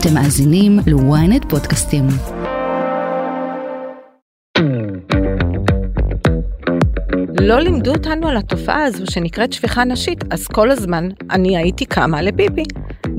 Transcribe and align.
אתם 0.00 0.14
מאזינים 0.14 0.78
ל-ynet 0.86 1.48
פודקאסטים. 1.48 2.06
לא 7.40 7.60
לימדו 7.60 7.92
אותנו 7.92 8.28
על 8.28 8.36
התופעה 8.36 8.84
הזו 8.84 9.04
שנקראת 9.10 9.52
שפיכה 9.52 9.84
נשית, 9.84 10.24
אז 10.30 10.46
כל 10.46 10.70
הזמן 10.70 11.08
אני 11.30 11.56
הייתי 11.56 11.84
קמה 11.84 12.22
לפיפי. 12.22 12.64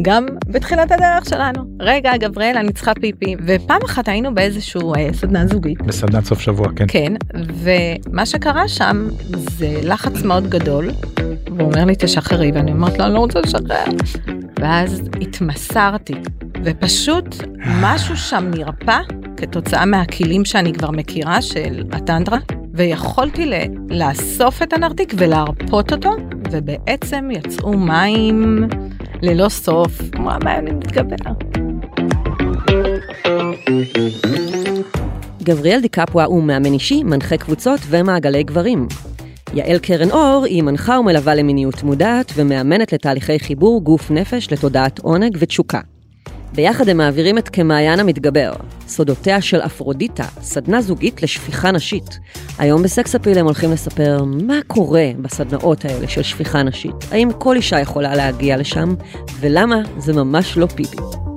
גם 0.01 0.25
בתחילת 0.47 0.91
הדרך 0.91 1.29
שלנו. 1.29 1.63
רגע, 1.79 2.17
גבריאל, 2.17 2.57
אני 2.57 2.73
צריכה 2.73 2.93
פיפי. 2.93 3.35
ופעם 3.45 3.81
אחת 3.85 4.07
היינו 4.07 4.35
באיזשהו 4.35 4.95
אה, 4.95 5.09
סדנה 5.13 5.47
זוגית. 5.47 5.81
בסדנת 5.81 6.25
סוף 6.25 6.39
שבוע, 6.39 6.67
כן. 6.75 6.85
כן, 6.87 7.13
ומה 7.35 8.25
שקרה 8.25 8.67
שם 8.67 9.07
זה 9.31 9.79
לחץ 9.83 10.23
מאוד 10.23 10.47
גדול. 10.47 10.91
והוא 11.57 11.71
אומר 11.71 11.85
לי, 11.85 11.93
תשחררי, 11.99 12.51
ואני 12.51 12.71
אומרת 12.71 12.99
לו, 12.99 13.05
אני 13.05 13.13
לא 13.13 13.19
רוצה 13.19 13.39
לשחרר. 13.39 13.83
ואז 14.59 15.01
התמסרתי, 15.21 16.13
ופשוט 16.63 17.35
משהו 17.81 18.17
שם 18.17 18.51
נרפא 18.57 18.99
כתוצאה 19.37 19.85
מהכלים 19.85 20.45
שאני 20.45 20.73
כבר 20.73 20.91
מכירה 20.91 21.41
של 21.41 21.83
הטנדרה, 21.91 22.37
ויכולתי 22.73 23.45
ל- 23.45 23.53
לאסוף 23.89 24.63
את 24.63 24.73
הנרתיק 24.73 25.13
ולהרפות 25.17 25.91
אותו, 25.91 26.11
ובעצם 26.51 27.29
יצאו 27.31 27.77
מים 27.77 28.67
ללא 29.21 29.49
סוף, 29.49 30.01
כמו 30.11 30.31
המים 30.31 30.65
מתגבר. 30.65 31.31
גבריאל 35.43 35.81
דיקפואה 35.81 36.25
הוא 36.25 36.43
מאמן 36.43 36.73
אישי, 36.73 37.03
מנחה 37.03 37.37
קבוצות 37.37 37.79
ומעגלי 37.87 38.43
גברים. 38.43 38.87
יעל 39.53 39.79
קרן 39.79 40.11
אור 40.11 40.45
היא 40.45 40.63
מנחה 40.63 40.99
ומלווה 40.99 41.35
למיניות 41.35 41.83
מודעת 41.83 42.31
ומאמנת 42.35 42.93
לתהליכי 42.93 43.39
חיבור 43.39 43.83
גוף 43.83 44.11
נפש 44.11 44.53
לתודעת 44.53 44.99
עונג 44.99 45.37
ותשוקה. 45.39 45.79
ביחד 46.53 46.89
הם 46.89 46.97
מעבירים 46.97 47.37
את 47.37 47.49
כמעיין 47.49 47.99
המתגבר, 47.99 48.53
סודותיה 48.87 49.41
של 49.41 49.59
אפרודיטה, 49.61 50.25
סדנה 50.41 50.81
זוגית 50.81 51.23
לשפיכה 51.23 51.71
נשית. 51.71 52.19
היום 52.57 52.83
בסקס 52.83 53.15
אפיל 53.15 53.37
הם 53.37 53.45
הולכים 53.45 53.71
לספר 53.71 54.23
מה 54.23 54.59
קורה 54.67 55.11
בסדנאות 55.21 55.85
האלה 55.85 56.07
של 56.07 56.23
שפיכה 56.23 56.63
נשית. 56.63 56.95
האם 57.11 57.29
כל 57.37 57.55
אישה 57.55 57.79
יכולה 57.79 58.15
להגיע 58.15 58.57
לשם, 58.57 58.95
ולמה 59.39 59.81
זה 59.97 60.13
ממש 60.13 60.57
לא 60.57 60.65
פיפי. 60.65 61.28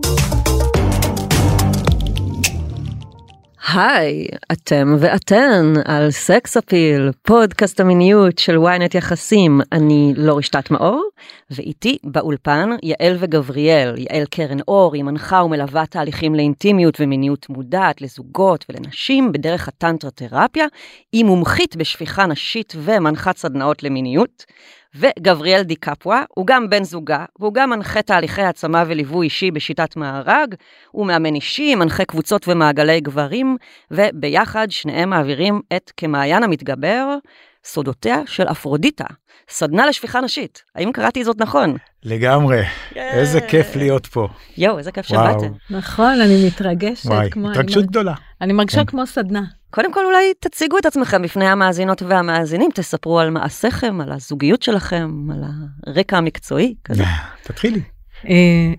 היי, 3.74 4.26
אתם 4.52 4.96
ואתן 4.98 5.72
על 5.84 6.10
סקס 6.10 6.56
אפיל, 6.56 7.10
פודקאסט 7.22 7.80
המיניות 7.80 8.38
של 8.38 8.56
ynet 8.56 8.96
יחסים. 8.96 9.60
אני 9.72 10.12
לא 10.16 10.38
רשתת 10.38 10.70
מאור, 10.70 11.08
ואיתי 11.50 11.98
באולפן 12.04 12.70
יעל 12.82 13.16
וגבריאל. 13.18 13.94
יעל 13.98 14.24
קרן 14.30 14.60
אור 14.68 14.94
היא 14.94 15.04
מנחה 15.04 15.42
ומלווה 15.42 15.86
תהליכים 15.86 16.34
לאינטימיות 16.34 17.00
ומיניות 17.00 17.48
מודעת 17.48 18.02
לזוגות 18.02 18.64
ולנשים 18.68 19.32
בדרך 19.32 19.68
הטנטרה 19.68 20.10
תרפיה. 20.10 20.66
היא 21.12 21.24
מומחית 21.24 21.76
בשפיכה 21.76 22.26
נשית 22.26 22.72
ומנחת 22.76 23.36
סדנאות 23.36 23.82
למיניות. 23.82 24.44
וגבריאל 24.94 25.62
דיקפואה, 25.62 26.22
הוא 26.28 26.46
גם 26.46 26.70
בן 26.70 26.84
זוגה, 26.84 27.24
והוא 27.38 27.54
גם 27.54 27.70
מנחה 27.70 28.02
תהליכי 28.02 28.42
העצמה 28.42 28.84
וליווי 28.86 29.24
אישי 29.24 29.50
בשיטת 29.50 29.96
מארג, 29.96 30.54
הוא 30.90 31.06
מאמן 31.06 31.34
אישי, 31.34 31.74
מנחה 31.74 32.04
קבוצות 32.04 32.48
ומעגלי 32.48 33.00
גברים, 33.00 33.56
וביחד 33.90 34.70
שניהם 34.70 35.10
מעבירים 35.10 35.60
את 35.76 35.92
כמעיין 35.96 36.42
המתגבר, 36.42 37.16
סודותיה 37.64 38.20
של 38.26 38.42
אפרודיטה, 38.42 39.04
סדנה 39.48 39.86
לשפיכה 39.86 40.20
נשית. 40.20 40.62
האם 40.74 40.92
קראתי 40.92 41.24
זאת 41.24 41.40
נכון? 41.40 41.76
לגמרי, 42.04 42.62
איזה 42.96 43.40
כיף 43.40 43.76
להיות 43.76 44.06
פה. 44.06 44.28
יואו, 44.56 44.78
איזה 44.78 44.92
כיף. 44.92 45.06
שבאתם. 45.06 45.52
נכון, 45.70 46.20
אני 46.20 46.46
מתרגשת. 46.46 47.06
וואי, 47.06 47.30
כמו- 47.30 47.46
אני 47.48 47.52
התרגשות 47.52 47.76
מרג- 47.82 47.88
גדולה. 47.90 48.14
אני 48.40 48.52
מרגישה 48.52 48.78
כן. 48.80 48.84
כמו 48.84 49.06
סדנה. 49.06 49.42
קודם 49.70 49.92
כל 49.92 50.04
אולי 50.06 50.32
תציגו 50.40 50.78
את 50.78 50.86
עצמכם 50.86 51.22
בפני 51.22 51.48
המאזינות 51.48 52.02
והמאזינים, 52.02 52.70
תספרו 52.74 53.20
על 53.20 53.30
מעשיכם, 53.30 54.00
על 54.00 54.12
הזוגיות 54.12 54.62
שלכם, 54.62 55.26
על 55.32 55.42
הרקע 55.86 56.16
המקצועי. 56.18 56.74
כזה. 56.84 57.04
תתחילי. 57.42 57.80
אה, 58.28 58.34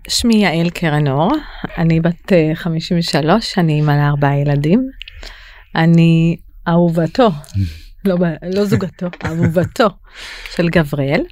שמי 0.07 0.35
יעל 0.35 0.69
קרן 0.69 1.07
אור, 1.07 1.31
אני 1.77 1.99
בת 1.99 2.33
אה, 2.33 2.51
53, 2.55 3.57
אני 3.57 3.73
אימא 3.73 3.91
לארבעה 3.91 4.37
ילדים. 4.37 4.87
אני 5.75 6.37
אהובתו, 6.67 7.29
לא, 8.05 8.15
לא 8.55 8.65
זוגתו, 8.65 9.07
אהובתו 9.25 9.87
של 10.55 10.69
גבריאל. 10.69 11.23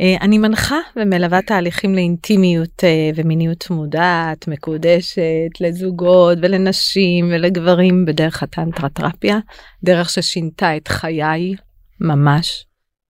אה, 0.00 0.16
אני 0.20 0.38
מנחה 0.38 0.78
ומלווה 0.96 1.42
תהליכים 1.42 1.94
לאינטימיות 1.94 2.84
אה, 2.84 3.10
ומיניות 3.14 3.70
מודעת, 3.70 4.48
מקודשת, 4.48 5.60
לזוגות 5.60 6.38
ולנשים 6.42 7.30
ולגברים 7.32 8.04
בדרך 8.04 8.42
הטנטרתרפיה, 8.42 9.38
דרך 9.84 10.10
ששינתה 10.10 10.76
את 10.76 10.88
חיי 10.88 11.54
ממש. 12.00 12.66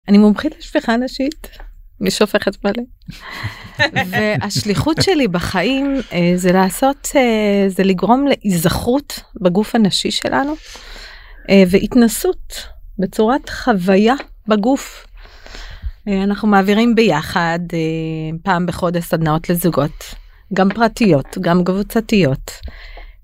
אני 0.07 0.17
מומחית 0.17 0.57
לשפיכה 0.59 0.97
נשית, 0.97 1.47
מי 1.99 2.11
שופכת 2.11 2.65
מלא. 2.65 2.83
והשליחות 4.11 4.97
שלי 5.01 5.27
בחיים 5.27 5.95
אה, 6.13 6.31
זה 6.35 6.51
לעשות, 6.51 7.07
זה 7.67 7.83
לגרום 7.83 8.27
להיזכרות 8.27 9.19
בגוף 9.41 9.75
הנשי 9.75 10.11
שלנו 10.11 10.55
והתנסות 11.51 12.67
בצורת 12.99 13.49
חוויה 13.49 14.15
בגוף. 14.47 15.07
אה, 16.07 16.23
אנחנו 16.23 16.47
מעבירים 16.47 16.95
ביחד 16.95 17.59
אה, 17.73 18.37
פעם 18.43 18.65
בחודש 18.65 19.03
סדנאות 19.03 19.49
לזוגות, 19.49 20.15
גם 20.53 20.69
פרטיות, 20.69 21.37
גם 21.41 21.63
קבוצתיות. 21.63 22.51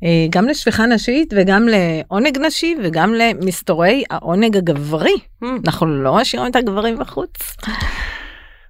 אה, 0.03 0.28
גם 0.30 0.47
לשפיכה 0.47 0.85
נשית 0.85 1.34
וגם 1.38 1.68
לעונג 1.68 2.38
נשי 2.38 2.75
וגם 2.84 3.13
למסתורי 3.13 4.03
העונג 4.09 4.57
הגברי. 4.57 5.16
Hmm. 5.44 5.46
אנחנו 5.66 5.86
לא 6.03 6.16
משאירים 6.16 6.51
את 6.51 6.56
הגברים 6.56 7.00
בחוץ. 7.00 7.56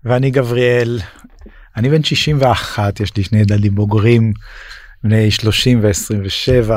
ואני 0.05 0.31
גבריאל, 0.31 0.99
אני 1.77 1.89
בן 1.89 2.03
61, 2.03 2.99
יש 2.99 3.17
לי 3.17 3.23
שני 3.23 3.39
ילדים 3.39 3.75
בוגרים, 3.75 4.33
בני 5.03 5.31
30 5.31 5.79
ו-27. 5.83 6.71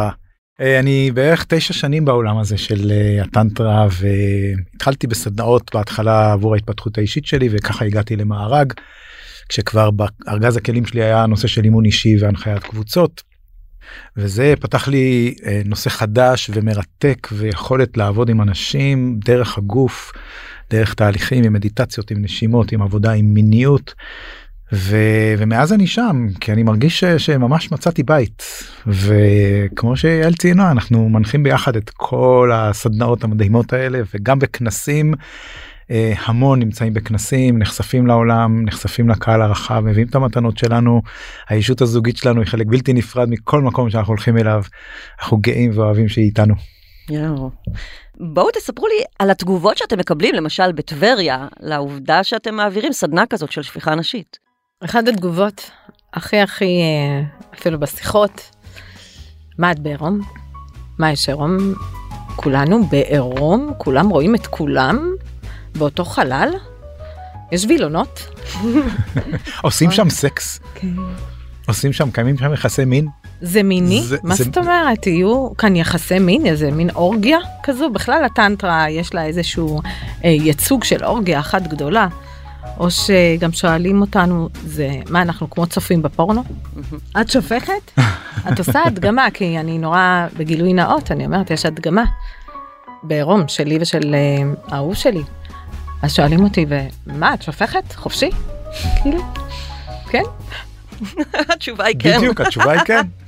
אני 0.63 1.11
בערך 1.11 1.45
תשע 1.49 1.75
שנים 1.75 2.05
בעולם 2.05 2.39
הזה 2.39 2.59
של 2.59 2.91
אה, 2.91 3.23
הטנטרה 3.25 3.87
והתחלתי 3.91 5.07
בסדנאות 5.07 5.71
בהתחלה 5.75 6.33
עבור 6.33 6.55
ההתפתחות 6.55 6.99
האישית 6.99 7.27
שלי 7.27 7.49
וככה 7.53 7.85
הגעתי 7.85 8.17
למארג. 8.17 8.73
כשכבר 9.49 9.91
בארגז 9.91 10.57
הכלים 10.57 10.87
שלי 10.87 11.03
היה 11.03 11.27
נושא 11.27 11.49
של 11.49 11.65
אימון 11.65 11.85
אישי 11.85 12.17
והנחיית 12.21 12.63
קבוצות. 12.63 13.23
וזה 14.17 14.55
פתח 14.61 14.89
לי 14.89 15.35
אה, 15.47 15.63
נושא 15.65 15.91
חדש 15.91 16.51
ומרתק 16.55 17.29
ויכולת 17.33 17.97
לעבוד 17.97 18.29
עם 18.29 18.43
אנשים 18.43 19.19
דרך 19.25 19.59
הגוף, 19.59 20.13
דרך 20.71 20.95
תהליכים 20.95 21.45
עם 21.45 21.53
מדיטציות, 21.53 22.11
עם 22.11 22.23
נשימות, 22.23 22.73
עם 22.73 22.83
עבודה, 22.83 23.13
עם 23.13 23.35
מיניות. 23.35 23.95
ו... 24.73 24.97
ומאז 25.39 25.73
אני 25.73 25.87
שם 25.87 26.27
כי 26.41 26.53
אני 26.53 26.63
מרגיש 26.63 27.01
ש... 27.01 27.05
שממש 27.05 27.73
מצאתי 27.73 28.03
בית 28.03 28.43
וכמו 28.87 29.97
שיעל 29.97 30.35
ציינה 30.35 30.71
אנחנו 30.71 31.09
מנחים 31.09 31.43
ביחד 31.43 31.77
את 31.77 31.91
כל 31.91 32.51
הסדנאות 32.55 33.25
המדהימות 33.25 33.73
האלה 33.73 34.01
וגם 34.15 34.39
בכנסים 34.39 35.15
אה, 35.91 36.13
המון 36.25 36.59
נמצאים 36.59 36.95
בכנסים 36.95 37.59
נחשפים 37.59 38.07
לעולם 38.07 38.65
נחשפים 38.65 39.09
לקהל 39.09 39.43
הרחב 39.43 39.81
מביאים 39.81 40.09
את 40.09 40.15
המתנות 40.15 40.59
שלנו 40.59 41.03
האישות 41.49 41.81
הזוגית 41.81 42.17
שלנו 42.17 42.41
היא 42.41 42.49
חלק 42.49 42.67
בלתי 42.67 42.93
נפרד 42.93 43.29
מכל 43.31 43.63
מקום 43.63 43.91
שאנחנו 43.91 44.11
הולכים 44.11 44.39
אליו 44.39 44.63
אנחנו 45.21 45.37
גאים 45.37 45.71
ואוהבים 45.75 46.09
שהיא 46.09 46.25
איתנו. 46.25 46.55
בואו 48.21 48.51
תספרו 48.51 48.87
לי 48.87 49.05
על 49.19 49.31
התגובות 49.31 49.79
שאתם 49.79 49.99
מקבלים, 49.99 50.35
למשל 50.35 50.73
בטבריה, 50.73 51.47
לעובדה 51.61 52.25
שאתם 52.25 52.55
מעבירים 52.55 52.93
סדנה 52.93 53.27
כזאת 53.27 53.53
של 53.53 53.63
שפיכה 53.63 53.95
נשית. 53.95 54.42
אחת 54.85 55.09
התגובות 55.09 55.71
הכי 56.15 56.41
הכי 56.41 56.65
אה, 56.65 57.23
אפילו 57.59 57.81
בשיחות 57.81 58.51
מה 59.59 59.73
את 59.73 59.79
בעירום? 59.79 60.21
מה 60.99 61.13
יש 61.13 61.29
עירום? 61.29 61.57
כולנו 62.37 62.87
בעירום? 62.87 63.71
כולם 63.79 64.09
רואים 64.09 64.35
את 64.35 64.47
כולם 64.47 65.11
באותו 65.75 66.05
חלל? 66.05 66.49
יש 67.53 67.65
וילונות? 67.65 68.29
עושים 69.63 69.91
שם 69.91 70.11
סקס 70.11 70.61
כן. 70.75 70.89
עושים 71.69 71.93
שם 71.93 72.11
קיימים 72.11 72.39
שם 72.39 72.53
יחסי 72.53 72.85
מין 72.85 73.09
זה 73.41 73.63
מיני? 73.63 74.03
זה- 74.03 74.17
מה 74.23 74.35
זה- 74.35 74.45
זאת 74.45 74.59
אומרת? 74.59 75.07
יהיו 75.07 75.49
כאן 75.59 75.77
יחסי 75.77 76.19
מין? 76.19 76.47
איזה 76.47 76.71
מין 76.71 76.91
אורגיה 76.91 77.39
כזו? 77.63 77.91
בכלל 77.91 78.25
הטנטרה 78.25 78.91
יש 78.91 79.15
לה 79.15 79.25
איזשהו 79.25 79.81
אה, 80.25 80.29
ייצוג 80.31 80.85
של 80.85 81.05
אורגיה 81.05 81.41
אחת 81.41 81.63
גדולה. 81.63 82.09
או 82.79 82.91
שגם 82.91 83.53
שואלים 83.53 84.01
אותנו, 84.01 84.49
זה 84.67 84.91
מה 85.11 85.23
אנחנו 85.23 85.51
כמו 85.51 85.67
צופים 85.67 86.03
בפורנו? 86.03 86.45
את 87.21 87.31
שופכת? 87.31 87.99
את 88.53 88.59
עושה 88.59 88.83
הדגמה, 88.87 89.31
כי 89.35 89.59
אני 89.59 89.79
נורא 89.79 90.27
בגילוי 90.37 90.73
נאות, 90.73 91.11
אני 91.11 91.27
אומרת, 91.27 91.51
יש 91.51 91.67
הדגמה. 91.67 92.05
בעירום 93.03 93.49
שלי 93.49 93.79
ושל 93.81 94.15
אה, 94.15 94.53
האהוב 94.69 94.95
שלי. 94.95 95.23
אז 96.03 96.15
שואלים 96.15 96.45
אותי, 96.45 96.67
ומה, 97.07 97.35
את 97.35 97.43
שופכת? 97.43 97.93
חופשי? 97.93 98.31
כאילו, 99.03 99.23
כן. 100.11 100.23
התשובה 101.35 101.85
היא 101.85 101.97
כן. 101.99 102.19
בדיוק, 102.19 102.41
התשובה 102.41 102.73
היא 102.73 102.81
כן. 102.81 103.07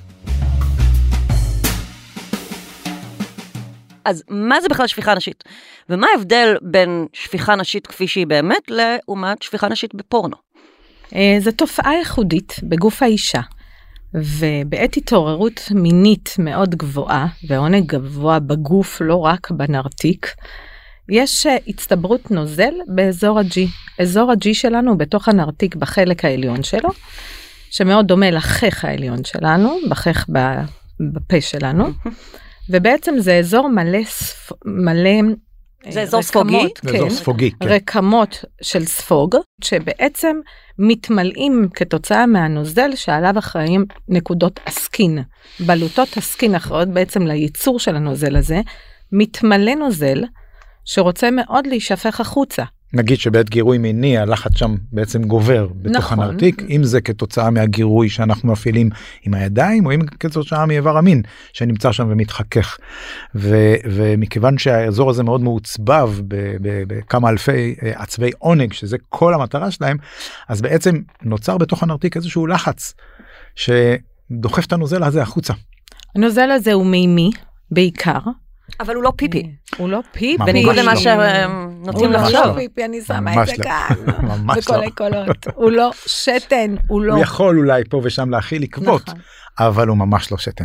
אז 4.04 4.22
מה 4.28 4.60
זה 4.60 4.68
בכלל 4.68 4.86
שפיכה 4.86 5.14
נשית? 5.14 5.44
ומה 5.88 6.06
ההבדל 6.14 6.56
בין 6.62 7.06
שפיכה 7.12 7.56
נשית 7.56 7.86
כפי 7.86 8.08
שהיא 8.08 8.26
באמת 8.26 8.62
לעומת 8.68 9.42
שפיכה 9.42 9.68
נשית 9.68 9.94
בפורנו? 9.94 10.36
אה, 11.14 11.36
זו 11.38 11.52
תופעה 11.52 11.94
ייחודית 11.94 12.60
בגוף 12.62 13.02
האישה, 13.02 13.40
ובעת 14.14 14.96
התעוררות 14.96 15.60
מינית 15.70 16.34
מאוד 16.38 16.74
גבוהה, 16.74 17.26
ועונג 17.48 17.86
גבוה 17.86 18.38
בגוף, 18.38 19.00
לא 19.00 19.16
רק 19.16 19.50
בנרתיק, 19.50 20.34
יש 21.08 21.46
אה, 21.46 21.56
הצטברות 21.68 22.30
נוזל 22.30 22.74
באזור 22.86 23.38
ה-G. 23.38 23.58
אזור 24.02 24.30
ה-G 24.30 24.48
שלנו 24.52 24.90
הוא 24.90 24.98
בתוך 24.98 25.28
הנרתיק 25.28 25.76
בחלק 25.76 26.24
העליון 26.24 26.62
שלו, 26.62 26.90
שמאוד 27.70 28.06
דומה 28.06 28.30
לחך 28.30 28.84
העליון 28.84 29.24
שלנו, 29.24 29.78
בחך 29.90 30.26
בפה 31.00 31.40
שלנו, 31.40 31.84
ובעצם 32.70 33.14
זה 33.18 33.38
אזור 33.38 33.68
מלא, 33.68 34.04
ספ... 34.04 34.52
מלא 34.64 35.34
זה 35.90 36.02
אזור 36.02 36.22
ספוגי? 36.22 36.68
זה 36.82 36.90
אזור 36.90 37.08
כן, 37.08 37.14
ספוגי, 37.14 37.50
כן. 37.50 37.68
רקמות 37.68 38.44
של 38.62 38.84
ספוג, 38.84 39.36
שבעצם 39.64 40.36
מתמלאים 40.78 41.68
כתוצאה 41.74 42.26
מהנוזל 42.26 42.90
שעליו 42.94 43.38
אחראים 43.38 43.84
נקודות 44.08 44.60
הסקין. 44.66 45.18
בלוטות 45.60 46.16
הסקין 46.16 46.54
אחראיות 46.54 46.88
בעצם 46.88 47.26
לייצור 47.26 47.78
של 47.78 47.96
הנוזל 47.96 48.36
הזה, 48.36 48.60
מתמלא 49.12 49.74
נוזל 49.74 50.24
שרוצה 50.84 51.30
מאוד 51.30 51.66
להישפך 51.66 52.20
החוצה. 52.20 52.64
נגיד 52.94 53.18
שבעת 53.18 53.50
גירוי 53.50 53.78
מיני 53.78 54.18
הלחץ 54.18 54.56
שם 54.56 54.74
בעצם 54.92 55.24
גובר 55.24 55.68
בתוך 55.82 55.96
נכון. 55.96 56.20
הנרתיק, 56.20 56.62
אם 56.70 56.84
זה 56.84 57.00
כתוצאה 57.00 57.50
מהגירוי 57.50 58.08
שאנחנו 58.08 58.52
מפעילים 58.52 58.90
עם 59.22 59.34
הידיים, 59.34 59.86
או 59.86 59.92
אם 59.92 60.00
כתוצאה 60.20 60.66
מאיבר 60.66 60.96
המין 60.96 61.22
שנמצא 61.52 61.92
שם 61.92 62.06
ומתחכך. 62.10 62.78
ו, 63.34 63.74
ומכיוון 63.84 64.58
שהאזור 64.58 65.10
הזה 65.10 65.22
מאוד 65.22 65.40
מעוצבב 65.40 66.10
ב- 66.28 66.56
ב- 66.60 66.82
בכמה 66.86 67.28
אלפי 67.28 67.74
אה, 67.82 67.92
עצבי 67.94 68.30
עונג, 68.38 68.72
שזה 68.72 68.96
כל 69.08 69.34
המטרה 69.34 69.70
שלהם, 69.70 69.96
אז 70.48 70.60
בעצם 70.60 71.00
נוצר 71.22 71.58
בתוך 71.58 71.82
הנרתיק 71.82 72.16
איזשהו 72.16 72.46
לחץ 72.46 72.94
שדוחף 73.54 74.66
את 74.66 74.72
הנוזל 74.72 75.02
הזה 75.02 75.22
החוצה. 75.22 75.52
הנוזל 76.14 76.50
הזה 76.50 76.72
הוא 76.72 76.86
מימי, 76.86 77.30
בעיקר. 77.70 78.18
אבל 78.80 78.94
הוא 78.94 79.02
לא 79.02 79.12
פיפי. 79.16 79.50
הוא 79.76 79.88
לא 79.88 80.00
פיפי. 80.12 80.44
בניגוד 80.44 80.76
למה 80.76 80.94
לא. 80.94 81.00
שהם 81.00 81.82
נוטים 81.86 82.04
הוא 82.04 82.12
לא 82.12 82.18
לחשוב. 82.18 82.56
פיפי, 82.56 82.84
אני 82.84 83.02
שמה 83.02 83.42
את 83.42 83.46
זה 83.46 83.52
לא. 83.58 83.64
כאן. 83.64 83.96
ממש 84.30 84.68
לא. 84.68 84.74
בקולי 84.74 84.90
קולות. 84.90 85.46
הוא 85.54 85.70
לא 85.70 85.90
שתן, 86.06 86.74
הוא 86.86 87.02
לא. 87.02 87.14
הוא 87.14 87.22
יכול 87.22 87.58
אולי 87.58 87.82
פה 87.90 88.00
ושם 88.04 88.30
להכיל 88.30 88.62
עקבות, 88.62 89.02
נכון. 89.08 89.20
אבל 89.58 89.88
הוא 89.88 89.96
ממש 89.96 90.32
לא 90.32 90.38
שתן. 90.38 90.64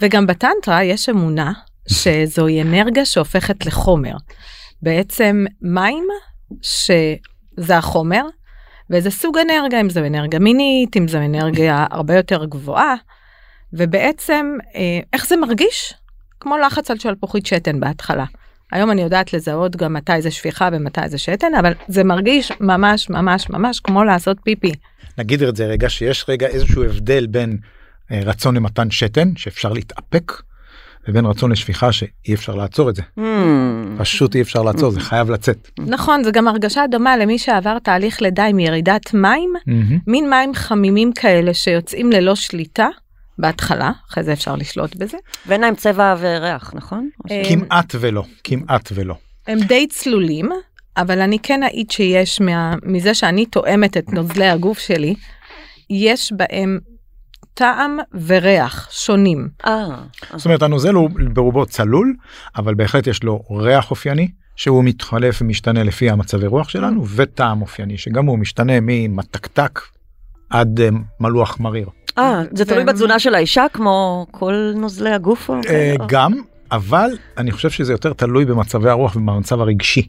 וגם 0.00 0.26
בטנטרה 0.26 0.84
יש 0.84 1.08
אמונה 1.08 1.52
שזוהי 1.88 2.62
אנרגיה 2.62 3.04
שהופכת 3.04 3.66
לחומר. 3.66 4.14
בעצם 4.82 5.44
מים 5.62 6.04
שזה 6.62 7.76
החומר, 7.78 8.22
וזה 8.90 9.10
סוג 9.10 9.38
אנרגיה, 9.38 9.80
אם 9.80 9.90
זו 9.90 10.00
אנרגיה 10.06 10.38
מינית, 10.38 10.96
אם 10.96 11.08
זו 11.08 11.18
אנרגיה 11.18 11.86
הרבה 11.90 12.14
יותר 12.16 12.44
גבוהה, 12.44 12.94
ובעצם 13.72 14.56
אה, 14.74 15.00
איך 15.12 15.26
זה 15.26 15.36
מרגיש? 15.36 15.94
כמו 16.40 16.58
לחץ 16.58 16.90
על 16.90 16.98
שלפוחית 16.98 17.46
שתן 17.46 17.80
בהתחלה. 17.80 18.24
היום 18.72 18.90
אני 18.90 19.02
יודעת 19.02 19.32
לזהות 19.32 19.76
גם 19.76 19.92
מתי 19.92 20.22
זה 20.22 20.30
שפיכה 20.30 20.68
ומתי 20.72 21.08
זה 21.08 21.18
שתן, 21.18 21.54
אבל 21.60 21.72
זה 21.88 22.04
מרגיש 22.04 22.52
ממש 22.60 23.10
ממש 23.10 23.50
ממש 23.50 23.80
כמו 23.80 24.04
לעשות 24.04 24.36
פיפי. 24.44 24.72
נגיד 25.18 25.42
את 25.42 25.56
זה 25.56 25.66
רגע 25.66 25.88
שיש 25.90 26.24
רגע 26.28 26.46
איזשהו 26.46 26.84
הבדל 26.84 27.26
בין 27.26 27.58
אה, 28.12 28.20
רצון 28.24 28.56
למתן 28.56 28.90
שתן 28.90 29.28
שאפשר 29.36 29.72
להתאפק 29.72 30.32
ובין 31.08 31.26
רצון 31.26 31.52
לשפיכה 31.52 31.92
שאי 31.92 32.34
אפשר 32.34 32.54
לעצור 32.54 32.90
את 32.90 32.96
זה 32.96 33.02
Hmm. 33.18 33.22
פשוט 33.98 34.34
אי 34.34 34.40
אפשר 34.42 34.62
לעצור 34.62 34.90
זה 34.90 35.00
חייב 35.00 35.30
לצאת. 35.30 35.70
נכון, 35.78 36.24
זה 36.24 36.30
גם 36.30 36.48
הרגשה 36.48 36.84
דומה 36.90 37.16
למי 37.16 37.38
שעבר 37.38 37.78
תהליך 37.78 38.22
לידה 38.22 38.44
עם 38.44 38.58
ירידת 38.58 39.14
מים, 39.14 39.52
מהמם. 39.66 39.98
מין 40.06 40.30
מים 40.30 40.54
חמימים 40.54 41.12
כאלה 41.12 41.54
שיוצאים 41.54 42.12
ללא 42.12 42.34
שליטה 42.34 42.88
בהתחלה, 43.38 43.92
אחרי 44.10 44.24
זה 44.24 44.32
אפשר 44.32 44.56
לשלוט 44.56 44.96
בזה. 44.96 45.16
ואין 45.46 45.60
להם 45.60 45.74
צבע 45.74 46.14
וריח, 46.20 46.72
נכון? 46.74 47.08
אה, 47.30 47.42
כמעט 47.48 47.94
ולא 48.00 48.24
כמעט 48.44 48.88
ולא. 48.94 49.14
הם 49.46 49.58
די 49.58 49.86
צלולים, 49.86 50.48
אבל 50.96 51.20
אני 51.20 51.38
כן 51.38 51.62
אעיד 51.62 51.90
שיש 51.90 52.40
מה, 52.40 52.74
מזה 52.82 53.14
שאני 53.14 53.46
תואמת 53.46 53.96
את 53.96 54.12
נוזלי 54.12 54.48
הגוף 54.48 54.78
שלי, 54.78 55.14
יש 55.90 56.32
בהם 56.36 56.78
טעם 57.54 57.98
וריח 58.26 58.88
שונים. 58.90 59.48
אה, 59.66 59.86
זאת 60.36 60.44
אומרת 60.44 60.62
הנוזל 60.62 60.94
הוא 60.94 61.10
ברובו 61.32 61.66
צלול 61.66 62.14
אבל 62.56 62.74
בהחלט 62.74 63.06
יש 63.06 63.22
לו 63.22 63.42
ריח 63.50 63.90
אופייני 63.90 64.28
שהוא 64.56 64.84
מתחלף 64.84 65.42
ומשתנה 65.42 65.82
לפי 65.82 66.10
המצבי 66.10 66.46
רוח 66.46 66.68
שלנו 66.68 67.08
וטעם 67.08 67.62
אופייני 67.62 67.98
שגם 67.98 68.26
הוא 68.26 68.38
משתנה 68.38 68.72
ממתקתק 68.82 69.80
עד 70.50 70.80
אה, 70.80 70.88
מלוח 71.20 71.60
מריר. 71.60 71.88
אה, 72.18 72.42
זה 72.52 72.64
תלוי 72.64 72.84
בתזונה 72.84 73.18
של 73.18 73.34
האישה 73.34 73.66
כמו 73.72 74.26
כל 74.30 74.72
נוזלי 74.76 75.10
הגוף? 75.10 75.50
אה? 75.50 75.94
גם 76.06 76.32
אבל 76.72 77.10
אני 77.38 77.52
חושב 77.52 77.70
שזה 77.70 77.92
יותר 77.92 78.12
תלוי 78.12 78.44
במצבי 78.44 78.90
הרוח 78.90 79.16
ובמצב 79.16 79.60
הרגשי 79.60 80.06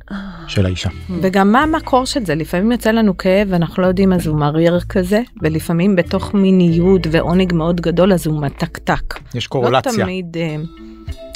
של 0.48 0.66
האישה. 0.66 0.90
וגם 1.22 1.52
מה 1.52 1.64
המקור 1.64 2.06
של 2.06 2.26
זה? 2.26 2.36
לפעמים 2.36 2.72
יוצא 2.72 2.92
לנו 2.92 3.18
כאב 3.18 3.48
ואנחנו 3.52 3.84
לא 3.84 3.88
יודעים 3.88 4.14
אז 4.14 4.28
הוא 4.28 4.40
מריר 4.40 4.80
כזה, 4.80 5.22
ולפעמים 5.42 5.96
בתוך 5.96 6.34
מיניות 6.34 7.08
ועונג 7.12 7.54
מאוד 7.54 7.82
גדול 7.82 8.14
אז 8.14 8.28
הוא 8.28 8.42
מתקתק. 8.42 9.20
יש 9.34 9.46
לא 9.46 9.50
קורלציה. 9.50 10.04
תמיד, 10.04 10.38
אה, 10.38 10.56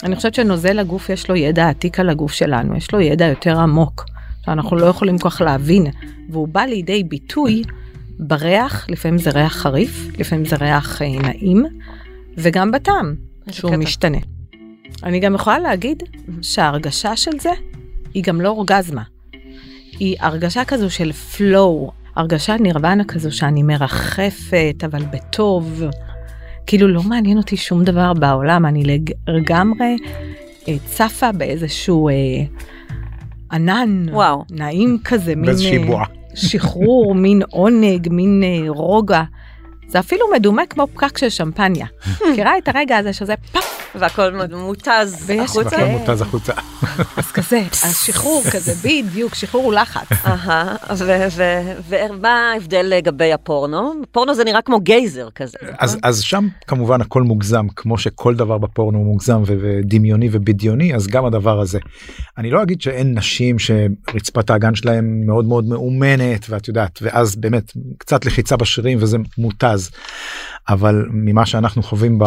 אני 0.03 0.15
חושבת 0.15 0.33
שנוזל 0.33 0.79
הגוף 0.79 1.09
יש 1.09 1.29
לו 1.29 1.35
ידע 1.35 1.69
עתיק 1.69 1.99
על 1.99 2.09
הגוף 2.09 2.31
שלנו, 2.31 2.77
יש 2.77 2.93
לו 2.93 3.01
ידע 3.01 3.25
יותר 3.25 3.59
עמוק, 3.59 4.05
שאנחנו 4.45 4.77
לא 4.77 4.85
יכולים 4.85 5.17
כל 5.17 5.29
כך 5.29 5.41
להבין, 5.41 5.85
והוא 6.29 6.47
בא 6.47 6.61
לידי 6.61 7.03
ביטוי 7.03 7.63
בריח, 8.19 8.85
לפעמים 8.89 9.17
זה 9.17 9.29
ריח 9.29 9.53
חריף, 9.55 10.07
לפעמים 10.19 10.45
זה 10.45 10.55
ריח 10.55 11.01
אה, 11.01 11.07
נעים, 11.21 11.63
וגם 12.37 12.71
בטעם, 12.71 13.15
שהוא 13.51 13.71
קטע. 13.71 13.79
משתנה. 13.79 14.17
אני 15.03 15.19
גם 15.19 15.35
יכולה 15.35 15.59
להגיד 15.59 16.03
שההרגשה 16.41 17.15
של 17.15 17.31
זה 17.39 17.49
היא 18.13 18.23
גם 18.23 18.41
לא 18.41 18.49
אורגזמה. 18.49 19.01
היא 19.99 20.15
הרגשה 20.19 20.65
כזו 20.65 20.89
של 20.89 21.11
flow, 21.33 21.91
הרגשת 22.15 22.55
נירוונה 22.59 23.03
כזו 23.03 23.31
שאני 23.37 23.63
מרחפת, 23.63 24.75
אבל 24.85 25.03
בטוב. 25.11 25.83
כאילו 26.67 26.87
לא 26.87 27.03
מעניין 27.03 27.37
אותי 27.37 27.57
שום 27.57 27.83
דבר 27.83 28.13
בעולם, 28.13 28.65
אני 28.65 28.83
לג- 28.83 29.11
לגמרי 29.27 29.97
אה, 30.67 30.75
צפה 30.85 31.31
באיזשהו 31.31 32.09
אה, 32.09 32.13
ענן, 33.51 34.05
וואו. 34.11 34.43
נעים 34.51 34.97
כזה, 35.03 35.35
מין 35.35 35.45
באיזושהי 35.45 35.77
אה, 35.77 35.85
בועה. 35.85 36.05
שחרור, 36.35 37.15
מין 37.23 37.41
עונג, 37.51 38.07
מין 38.11 38.43
אה, 38.43 38.69
רוגע. 38.69 39.23
זה 39.87 39.99
אפילו 39.99 40.25
מדומה 40.35 40.65
כמו 40.65 40.87
פקק 40.87 41.17
של 41.17 41.29
שמפניה. 41.29 41.85
מכירה 42.31 42.57
את 42.57 42.67
הרגע 42.67 42.97
הזה 42.97 43.13
שזה 43.13 43.33
פאפ, 43.51 43.82
והכל 43.95 44.31
מותז 44.51 45.13
החוצה? 45.13 45.69
והכל 45.69 45.69
כן. 45.69 45.91
מותז 45.91 46.21
החוצה. 46.21 46.53
אז 47.17 47.31
כזה, 47.31 47.61
השחרור 47.83 48.43
כזה, 48.53 48.73
בדיוק, 48.83 49.35
שחרור 49.35 49.63
הוא 49.63 49.73
לחץ. 49.73 50.07
ומה 51.89 52.51
ההבדל 52.53 52.85
לגבי 52.89 53.33
הפורנו? 53.33 53.93
פורנו 54.11 54.35
זה 54.35 54.43
נראה 54.43 54.61
כמו 54.61 54.79
גייזר 54.79 55.29
כזה. 55.35 55.57
אז 55.77 55.95
נכון? 55.95 56.09
אז 56.09 56.21
שם 56.21 56.47
כמובן 56.67 57.01
הכל 57.01 57.23
מוגזם 57.23 57.65
כמו 57.75 57.97
שכל 57.97 58.35
דבר 58.35 58.57
בפורנו 58.57 58.97
הוא 58.97 59.05
מוגזם 59.05 59.43
ודמיוני 59.45 60.29
ובדיוני 60.31 60.95
אז 60.95 61.07
גם 61.07 61.25
הדבר 61.25 61.59
הזה. 61.59 61.79
אני 62.37 62.51
לא 62.51 62.63
אגיד 62.63 62.81
שאין 62.81 63.17
נשים 63.17 63.55
שרצפת 63.59 64.49
האגן 64.49 64.75
שלהם 64.75 65.25
מאוד 65.25 65.45
מאוד 65.45 65.65
מאומנת 65.65 66.45
ואת 66.49 66.67
יודעת 66.67 66.99
ואז 67.01 67.35
באמת 67.35 67.71
קצת 67.97 68.25
לחיצה 68.25 68.57
בשרירים 68.57 68.97
וזה 69.01 69.17
מותז. 69.37 69.91
אבל 70.69 71.05
ממה 71.11 71.45
שאנחנו 71.45 71.83
חווים 71.83 72.19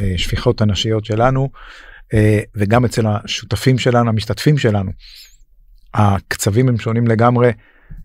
בשפיכות 0.00 0.60
הנשיות 0.60 1.04
שלנו 1.04 1.50
אה, 2.14 2.40
וגם 2.54 2.84
אצל 2.84 3.06
השותפים 3.06 3.78
שלנו 3.78 4.08
המשתתפים 4.08 4.58
שלנו. 4.58 4.90
הקצבים 5.94 6.68
הם 6.68 6.78
שונים 6.78 7.06
לגמרי 7.06 7.50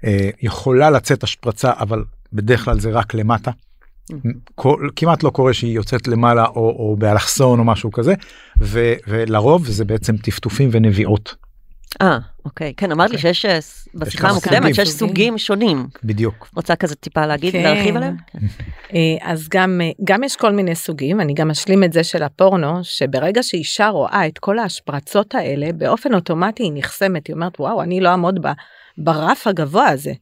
אה, 0.05 0.29
יכולה 0.41 0.89
לצאת 0.89 1.23
השפרצה 1.23 1.71
אבל 1.79 2.03
בדרך 2.33 2.65
כלל 2.65 2.79
זה 2.79 2.89
רק 2.89 3.13
למטה. 3.13 3.51
כל, 4.55 4.89
כמעט 4.95 5.23
לא 5.23 5.29
קורה 5.29 5.53
שהיא 5.53 5.75
יוצאת 5.75 6.07
למעלה 6.07 6.45
או, 6.45 6.55
או 6.55 6.95
באלכסון 6.99 7.59
או 7.59 7.63
משהו 7.63 7.91
כזה 7.91 8.13
ו, 8.61 8.93
ולרוב 9.07 9.67
זה 9.67 9.85
בעצם 9.85 10.17
טפטופים 10.17 10.69
ונביעות 10.71 11.35
אה, 12.01 12.17
אוקיי. 12.45 12.73
כן, 12.77 12.91
אמרת 12.91 13.11
לי 13.11 13.17
שיש 13.17 13.45
אה, 13.45 13.59
בשיחה 13.93 14.29
המוקדמת. 14.29 14.75
שיש 14.75 14.89
סוגים 14.89 15.37
שונים. 15.37 15.87
בדיוק. 16.03 16.49
רוצה 16.55 16.75
כזה 16.75 16.95
טיפה 16.95 17.25
להגיד, 17.25 17.51
כן. 17.51 17.63
להרחיב 17.63 17.95
עליהם? 17.95 18.15
אה, 18.93 18.99
אז 19.21 19.47
גם, 19.49 19.81
אה, 19.83 19.91
גם 20.03 20.23
יש 20.23 20.35
כל 20.35 20.51
מיני 20.51 20.75
סוגים, 20.75 21.21
אני 21.21 21.33
גם 21.33 21.51
אשלים 21.51 21.83
את 21.83 21.93
זה 21.93 22.03
של 22.03 22.23
הפורנו, 22.23 22.83
שברגע 22.83 23.43
שאישה 23.43 23.87
רואה 23.87 24.27
את 24.27 24.39
כל 24.39 24.59
ההשפרצות 24.59 25.35
האלה, 25.35 25.67
באופן 25.73 26.13
אוטומטי 26.13 26.63
היא 26.63 26.71
נחסמת, 26.75 27.27
היא 27.27 27.33
אומרת, 27.33 27.59
וואו, 27.59 27.81
אני 27.81 28.01
לא 28.01 28.09
אעמוד 28.09 28.47
ב, 28.47 28.51
ברף 28.97 29.47
הגבוה 29.47 29.87
הזה. 29.87 30.13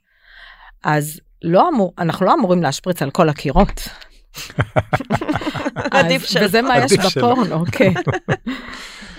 אז 0.84 1.20
לא 1.44 1.70
אמור, 1.70 1.94
אנחנו 2.00 2.26
לא 2.26 2.34
אמורים 2.34 2.64
להשפריץ 2.64 3.02
על 3.02 3.12
כל 3.12 3.30
הקירות. 3.30 3.82
עדיף 5.92 6.26
שלא. 6.26 6.46
וזה 6.46 6.62
מה 6.62 6.78
יש. 6.78 6.94
בפורנו, 6.94 7.64
כן. 7.72 7.94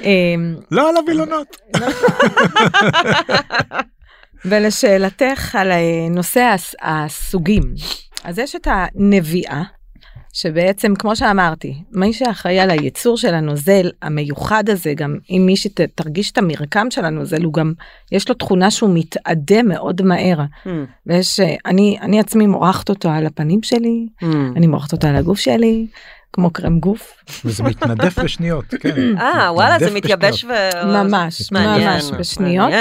אמ, 0.05 0.57
לא 0.71 0.89
על 0.89 0.97
הווילונות. 0.97 1.57
ולשאלתך 4.45 5.55
על 5.55 5.71
אה, 5.73 5.79
נושא 6.11 6.41
הס- 6.41 6.75
הסוגים, 6.83 7.63
אז 8.25 8.39
יש 8.39 8.57
את 8.57 8.69
הנביאה, 8.71 9.63
שבעצם 10.33 10.95
כמו 10.95 11.17
שאמרתי, 11.17 11.75
מי 11.93 12.13
שאחראי 12.13 12.61
על 12.61 12.71
הייצור 12.71 13.17
של 13.17 13.35
הנוזל 13.35 13.91
המיוחד 14.03 14.71
הזה, 14.71 14.95
גם 14.95 15.17
אם 15.31 15.43
מי 15.47 15.57
שתרגיש 15.57 16.31
את 16.31 16.39
המרקם 16.39 16.87
של 16.91 17.05
הנוזל, 17.05 17.43
הוא 17.43 17.53
גם, 17.53 17.73
יש 18.13 18.29
לו 18.29 18.35
תכונה 18.35 18.71
שהוא 18.71 18.91
מתאדה 18.95 19.63
מאוד 19.63 20.03
מהר. 20.03 20.39
Hmm, 20.65 20.69
ויש, 21.07 21.41
אה, 21.41 21.55
אני, 21.67 21.97
אני 22.01 22.21
עצמי 22.21 22.47
מורחת 22.47 22.89
אותו 22.89 23.11
על 23.11 23.27
הפנים 23.27 23.63
שלי, 23.63 24.07
hmm. 24.23 24.27
אני 24.57 24.67
מורחת 24.67 24.93
אותו 24.93 25.07
על 25.07 25.17
הגוף 25.17 25.39
שלי, 25.39 25.87
כמו 26.35 26.51
קרם 26.51 26.81
גוף. 26.81 27.13
וזה 27.45 27.63
מתנדף 27.63 28.19
בשניות, 28.19 28.65
כן. 28.81 29.19
אה, 29.21 29.53
וואלה, 29.53 29.79
זה 29.79 29.91
מתייבש. 29.95 30.45
ו... 30.45 30.49
ממש, 30.85 31.53
ממש 31.53 32.11
בשניות. 32.19 32.73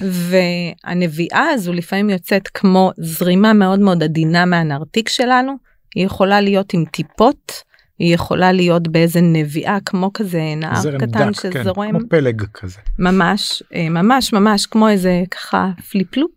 והנביעה 0.00 1.48
הזו 1.54 1.72
לפעמים 1.72 2.10
יוצאת 2.10 2.48
כמו 2.48 2.90
זרימה 2.96 3.52
מאוד 3.52 3.80
מאוד 3.80 4.02
עדינה 4.02 4.44
מהנרתיק 4.44 5.08
שלנו, 5.08 5.52
היא 5.94 6.06
יכולה 6.06 6.40
להיות 6.40 6.74
עם 6.74 6.84
טיפות, 6.84 7.52
היא 7.98 8.14
יכולה 8.14 8.52
להיות 8.52 8.88
באיזה 8.88 9.20
נביעה 9.20 9.78
כמו 9.84 10.12
כזה 10.12 10.40
נהר 10.56 10.80
זרם 10.80 10.98
קטן 10.98 11.30
דק, 11.30 11.40
כן, 11.40 11.62
שזורם, 11.62 11.90
כמו 11.90 12.08
פלג 12.08 12.44
כזה. 12.54 12.78
ממש, 12.98 13.62
אה, 13.74 13.88
ממש 13.88 14.32
ממש 14.32 14.66
כמו 14.66 14.88
איזה 14.88 15.22
ככה 15.30 15.70
פליפלופ, 15.90 16.30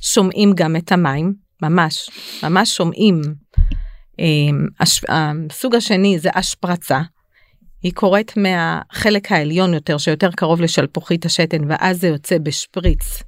שומעים 0.00 0.52
גם 0.54 0.76
את 0.76 0.92
המים, 0.92 1.34
ממש, 1.62 2.10
ממש 2.42 2.76
שומעים. 2.76 3.20
הש- 4.80 5.04
הסוג 5.08 5.74
השני 5.74 6.18
זה 6.18 6.30
השפרצה. 6.34 7.00
היא 7.82 7.92
קורית 7.92 8.32
מהחלק 8.36 9.32
העליון 9.32 9.74
יותר 9.74 9.98
שיותר 9.98 10.30
קרוב 10.30 10.60
לשלפוחית 10.60 11.26
השתן 11.26 11.70
ואז 11.70 12.00
זה 12.00 12.08
יוצא 12.08 12.38
בשפריץ. 12.38 13.22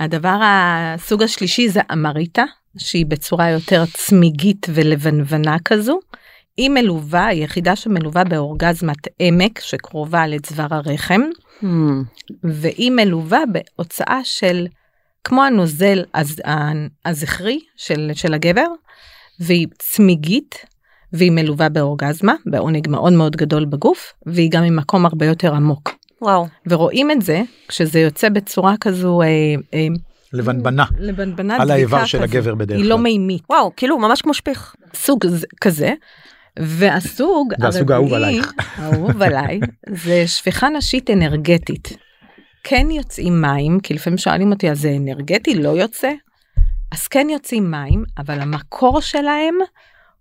הדבר 0.00 0.40
הסוג 0.42 1.22
השלישי 1.22 1.68
זה 1.68 1.80
אמריטה 1.92 2.44
שהיא 2.78 3.06
בצורה 3.06 3.50
יותר 3.50 3.84
צמיגית 3.94 4.66
ולבנוונה 4.74 5.56
כזו. 5.64 5.98
היא 6.56 6.70
מלווה, 6.70 7.26
היחידה 7.26 7.76
שמלווה 7.76 8.24
באורגזמת 8.24 9.08
עמק 9.18 9.60
שקרובה 9.60 10.26
לצוואר 10.26 10.66
הרחם. 10.70 11.20
Hmm, 11.62 11.66
והיא 12.44 12.90
מלווה 12.90 13.40
בהוצאה 13.52 14.20
של 14.24 14.66
כמו 15.24 15.44
הנוזל 15.44 16.04
הז, 16.14 16.40
הזכרי 17.04 17.60
של, 17.76 18.10
של 18.14 18.34
הגבר 18.34 18.66
והיא 19.40 19.66
צמיגית 19.78 20.64
והיא 21.12 21.30
מלווה 21.30 21.68
באורגזמה 21.68 22.34
בעונג 22.46 22.88
מאוד 22.88 23.12
מאוד 23.12 23.36
גדול 23.36 23.64
בגוף 23.64 24.12
והיא 24.26 24.50
גם 24.50 24.62
ממקום 24.64 25.06
הרבה 25.06 25.26
יותר 25.26 25.54
עמוק 25.54 25.98
וואו. 26.22 26.46
ורואים 26.66 27.10
את 27.10 27.22
זה 27.22 27.42
כשזה 27.68 28.00
יוצא 28.00 28.28
בצורה 28.28 28.74
כזו 28.80 29.22
אה, 29.22 29.26
אה, 29.74 29.86
לבנבנה. 30.32 30.84
לבנבנה 30.98 31.56
על 31.56 31.70
האיבר 31.70 32.04
של 32.04 32.18
כזו. 32.18 32.24
הגבר 32.24 32.54
בדרך 32.54 32.76
היא 32.76 32.84
כלל. 32.84 32.90
לא 32.90 32.98
מימית 32.98 33.42
וואו, 33.50 33.72
כאילו 33.76 33.98
ממש 33.98 34.22
כמו 34.22 34.34
שפיך. 34.34 34.74
סוג 34.94 35.26
כזה. 35.60 35.94
והסוג 36.58 37.52
זה 37.60 37.68
הסוג 37.68 37.92
האהוב 37.92 38.14
עלייך. 38.14 38.52
האהוב 38.76 39.22
עליי 39.22 39.60
זה 40.04 40.26
שפיכה 40.26 40.68
נשית 40.68 41.10
אנרגטית. 41.10 41.96
כן 42.64 42.86
יוצאים 42.90 43.40
מים 43.40 43.80
כי 43.80 43.94
לפעמים 43.94 44.18
שואלים 44.18 44.52
אותי 44.52 44.70
אז 44.70 44.80
זה 44.80 44.96
אנרגטי 44.96 45.54
לא 45.54 45.68
יוצא. 45.68 46.10
אז 46.92 47.08
כן 47.08 47.26
יוצאים 47.30 47.70
מים 47.70 48.04
אבל 48.18 48.40
המקור 48.40 49.00
שלהם 49.00 49.54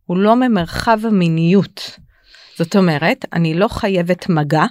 הוא 0.05 0.17
לא 0.17 0.35
ממרחב 0.35 0.99
המיניות. 1.03 1.99
זאת 2.57 2.75
אומרת 2.75 3.25
אני 3.33 3.53
לא 3.53 3.67
חייבת 3.67 4.29
מגע 4.29 4.65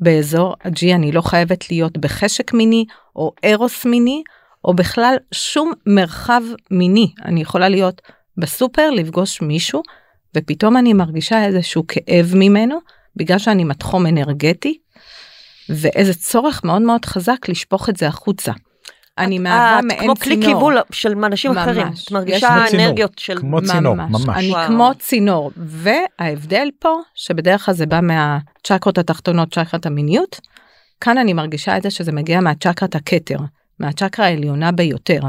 באזור 0.00 0.54
הג'י 0.64 0.94
אני 0.94 1.12
לא 1.12 1.20
חייבת 1.20 1.70
להיות 1.70 1.98
בחשק 1.98 2.52
מיני 2.52 2.84
או 3.16 3.32
ארוס 3.44 3.84
מיני 3.84 4.22
או 4.64 4.74
בכלל 4.74 5.16
שום 5.32 5.72
מרחב 5.86 6.42
מיני 6.70 7.12
אני 7.24 7.40
יכולה 7.40 7.68
להיות 7.68 8.02
בסופר 8.36 8.90
לפגוש 8.90 9.42
מישהו 9.42 9.82
ופתאום 10.36 10.76
אני 10.76 10.92
מרגישה 10.92 11.44
איזשהו 11.44 11.84
כאב 11.88 12.32
ממנו 12.34 12.78
בגלל 13.16 13.38
שאני 13.38 13.64
מתחום 13.64 14.06
אנרגטי 14.06 14.78
ואיזה 15.68 16.14
צורך 16.14 16.64
מאוד 16.64 16.82
מאוד 16.82 17.04
חזק 17.04 17.48
לשפוך 17.48 17.88
את 17.88 17.96
זה 17.96 18.08
החוצה. 18.08 18.52
אני 19.18 19.38
מהווה 19.38 19.78
את 19.78 19.84
מעין 19.84 20.00
כמו 20.00 20.16
כלי 20.16 20.34
צינור. 20.36 20.52
קיבול 20.54 20.76
של 20.90 21.24
אנשים 21.24 21.50
ממש. 21.50 21.58
אחרים. 21.58 21.92
יש 21.92 22.04
את 22.04 22.12
מרגישה 22.12 22.64
צינור. 22.68 22.84
אנרגיות 22.84 23.18
של... 23.18 23.38
כמו 23.38 23.62
צינור, 23.62 23.94
ממש. 23.94 24.28
אני 24.28 24.50
וואו. 24.50 24.66
כמו 24.66 24.90
צינור 24.98 25.50
וההבדל 25.56 26.68
פה 26.78 26.98
שבדרך 27.14 27.64
כלל 27.64 27.74
זה 27.74 27.86
בא 27.86 28.00
מהצ'קרות 28.00 28.98
התחתונות 28.98 29.54
צ'קרת 29.54 29.86
המיניות 29.86 30.40
כאן 31.00 31.18
אני 31.18 31.32
מרגישה 31.32 31.76
את 31.76 31.82
זה 31.82 31.90
שזה 31.90 32.12
מגיע 32.12 32.40
מהצ'קרת 32.40 32.94
הכתר 32.94 33.38
מהצ'קרה 33.80 34.26
העליונה 34.26 34.72
ביותר. 34.72 35.20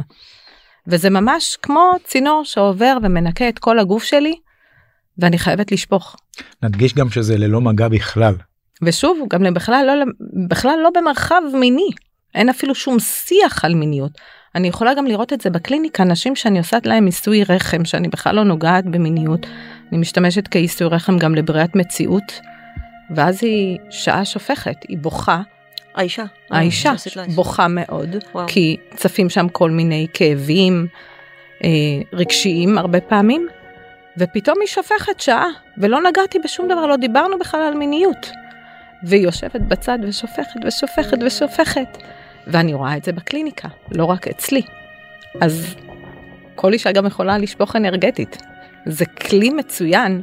וזה 0.87 1.09
ממש 1.09 1.57
כמו 1.61 1.91
צינור 2.03 2.41
שעובר 2.43 2.97
ומנקה 3.03 3.49
את 3.49 3.59
כל 3.59 3.79
הגוף 3.79 4.03
שלי 4.03 4.35
ואני 5.17 5.37
חייבת 5.37 5.71
לשפוך. 5.71 6.15
נדגיש 6.63 6.93
גם 6.93 7.09
שזה 7.09 7.37
ללא 7.37 7.61
מגע 7.61 7.87
בכלל. 7.87 8.35
ושוב 8.81 9.27
גם 9.29 9.53
בכלל 9.53 9.83
לא 9.87 10.05
בכלל 10.47 10.79
לא 10.83 10.89
במרחב 10.95 11.41
מיני 11.53 11.89
אין 12.37 12.49
אפילו 12.49 12.75
שום 12.75 12.99
שיח 12.99 13.65
על 13.65 13.73
מיניות. 13.75 14.11
אני 14.55 14.67
יכולה 14.67 14.93
גם 14.93 15.05
לראות 15.05 15.33
את 15.33 15.41
זה 15.41 15.49
בקליניקה 15.49 16.03
נשים 16.03 16.35
שאני 16.35 16.57
עושה 16.59 16.77
להם 16.85 17.05
עיסוי 17.05 17.43
רחם 17.43 17.85
שאני 17.85 18.07
בכלל 18.07 18.35
לא 18.35 18.43
נוגעת 18.43 18.85
במיניות. 18.85 19.45
אני 19.91 19.97
משתמשת 19.97 20.47
כעיסוי 20.47 20.87
רחם 20.87 21.17
גם 21.17 21.35
לבריאת 21.35 21.75
מציאות. 21.75 22.39
ואז 23.15 23.43
היא 23.43 23.77
שעה 23.89 24.25
שופכת 24.25 24.75
היא 24.87 24.97
בוכה 24.97 25.41
האישה. 25.95 26.23
האישה 26.51 26.93
לה- 27.15 27.23
בוכה 27.35 27.67
מאוד 27.67 28.15
וואו. 28.33 28.47
כי 28.47 28.77
צפים 28.95 29.29
שם 29.29 29.49
כל 29.49 29.71
מיני 29.71 30.07
כאבים 30.13 30.87
אה, 31.63 31.69
רגשיים 32.13 32.77
הרבה 32.77 33.01
פעמים 33.01 33.47
ופתאום 34.17 34.57
היא 34.61 34.67
שופכת 34.67 35.19
שעה 35.19 35.47
ולא 35.77 36.01
נגעתי 36.01 36.39
בשום 36.39 36.65
דבר 36.67 36.85
לא 36.85 36.95
דיברנו 36.95 37.39
בכלל 37.39 37.61
על 37.61 37.73
מיניות. 37.73 38.31
והיא 39.03 39.23
יושבת 39.23 39.61
בצד 39.61 39.99
ושופכת 40.07 40.59
ושופכת 40.65 41.17
ושופכת 41.25 41.97
ואני 42.51 42.73
רואה 42.73 42.97
את 42.97 43.03
זה 43.03 43.11
בקליניקה 43.11 43.67
לא 43.91 44.05
רק 44.05 44.27
אצלי. 44.27 44.61
אז 45.41 45.75
כל 46.55 46.73
אישה 46.73 46.91
גם 46.91 47.05
יכולה 47.05 47.37
לשפוך 47.37 47.75
אנרגטית. 47.75 48.37
זה 48.85 49.05
כלי 49.05 49.49
מצוין 49.49 50.21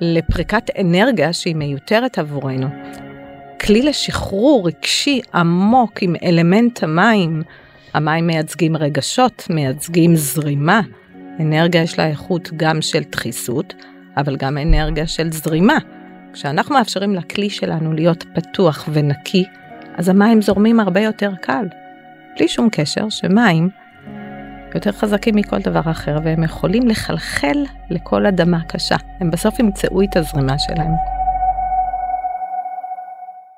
לפריקת 0.00 0.70
אנרגיה 0.80 1.32
שהיא 1.32 1.54
מיותרת 1.56 2.18
עבורנו. 2.18 2.68
כלי 3.60 3.82
לשחרור 3.82 4.68
רגשי 4.68 5.20
עמוק 5.34 6.02
עם 6.02 6.16
אלמנט 6.24 6.82
המים. 6.82 7.42
המים 7.94 8.26
מייצגים 8.26 8.76
רגשות, 8.76 9.46
מייצגים 9.50 10.16
זרימה. 10.16 10.80
אנרגיה 11.40 11.82
יש 11.82 11.98
לה 11.98 12.06
איכות 12.06 12.50
גם 12.56 12.82
של 12.82 13.02
דחיסות, 13.12 13.74
אבל 14.16 14.36
גם 14.36 14.58
אנרגיה 14.58 15.06
של 15.06 15.32
זרימה. 15.32 15.78
כשאנחנו 16.32 16.74
מאפשרים 16.74 17.14
לכלי 17.14 17.50
שלנו 17.50 17.92
להיות 17.92 18.24
פתוח 18.34 18.88
ונקי, 18.92 19.44
אז 19.96 20.08
המים 20.08 20.42
זורמים 20.42 20.80
הרבה 20.80 21.00
יותר 21.00 21.32
קל. 21.40 21.68
בלי 22.36 22.48
שום 22.48 22.68
קשר 22.72 23.08
שמים 23.08 23.70
יותר 24.74 24.92
חזקים 24.92 25.34
מכל 25.36 25.58
דבר 25.58 25.90
אחר, 25.90 26.18
והם 26.24 26.42
יכולים 26.42 26.88
לחלחל 26.88 27.64
לכל 27.90 28.26
אדמה 28.26 28.64
קשה. 28.68 28.96
הם 29.20 29.30
בסוף 29.30 29.58
ימצאו 29.58 30.02
את 30.02 30.16
הזרימה 30.16 30.58
שלהם. 30.58 31.15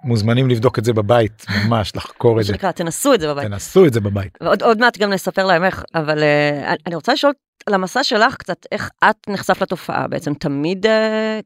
מוזמנים 0.04 0.48
לבדוק 0.48 0.78
את 0.78 0.84
זה 0.84 0.92
בבית, 0.92 1.46
ממש 1.64 1.92
לחקור 1.96 2.40
את 2.40 2.44
זה. 2.44 2.52
שנקרא, 2.52 2.70
תנסו 2.70 3.14
את 3.14 3.20
זה 3.20 3.28
בבית. 3.28 3.46
תנסו 3.46 3.86
את 3.86 3.92
זה 3.92 4.00
בבית. 4.00 4.38
ועוד 4.40 4.62
עוד 4.62 4.80
מעט 4.80 4.98
גם 4.98 5.10
נספר 5.10 5.46
להם 5.46 5.64
איך, 5.64 5.84
אבל 5.94 6.18
uh, 6.18 6.76
אני 6.86 6.94
רוצה 6.94 7.12
לשאול 7.12 7.32
על 7.66 7.74
המסע 7.74 8.04
שלך 8.04 8.36
קצת, 8.36 8.66
איך 8.72 8.90
את 9.10 9.28
נחשפת 9.28 9.62
לתופעה 9.62 10.08
בעצם, 10.08 10.34
תמיד 10.34 10.86
uh, 10.86 10.88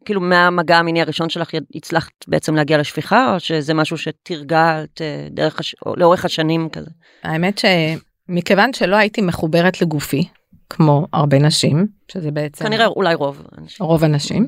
כאילו 0.05 0.21
מהמגע 0.21 0.79
המיני 0.79 1.03
הראשון 1.03 1.29
שלך 1.29 1.51
הצלחת 1.75 2.13
בעצם 2.29 2.55
להגיע 2.55 2.79
לשפיכה, 2.79 3.35
או 3.35 3.41
שזה 3.41 3.75
משהו 3.75 3.99
שתרגלת 3.99 5.01
uh, 5.01 5.35
דרך, 5.35 5.61
הש... 5.61 5.75
או 5.87 5.95
לאורך 5.97 6.25
השנים 6.25 6.69
כזה? 6.69 6.91
האמת 7.23 7.61
שמכיוון 8.29 8.73
שלא 8.73 8.97
הייתי 8.97 9.21
מחוברת 9.21 9.83
לגופי, 9.83 10.29
כמו 10.71 11.07
הרבה 11.13 11.39
נשים, 11.39 11.87
שזה 12.13 12.31
בעצם 12.31 12.65
כנראה 12.65 12.87
אולי 12.87 13.15
רוב. 13.15 13.43
אנשים. 13.59 13.87
רוב 13.87 14.05
הנשים, 14.05 14.47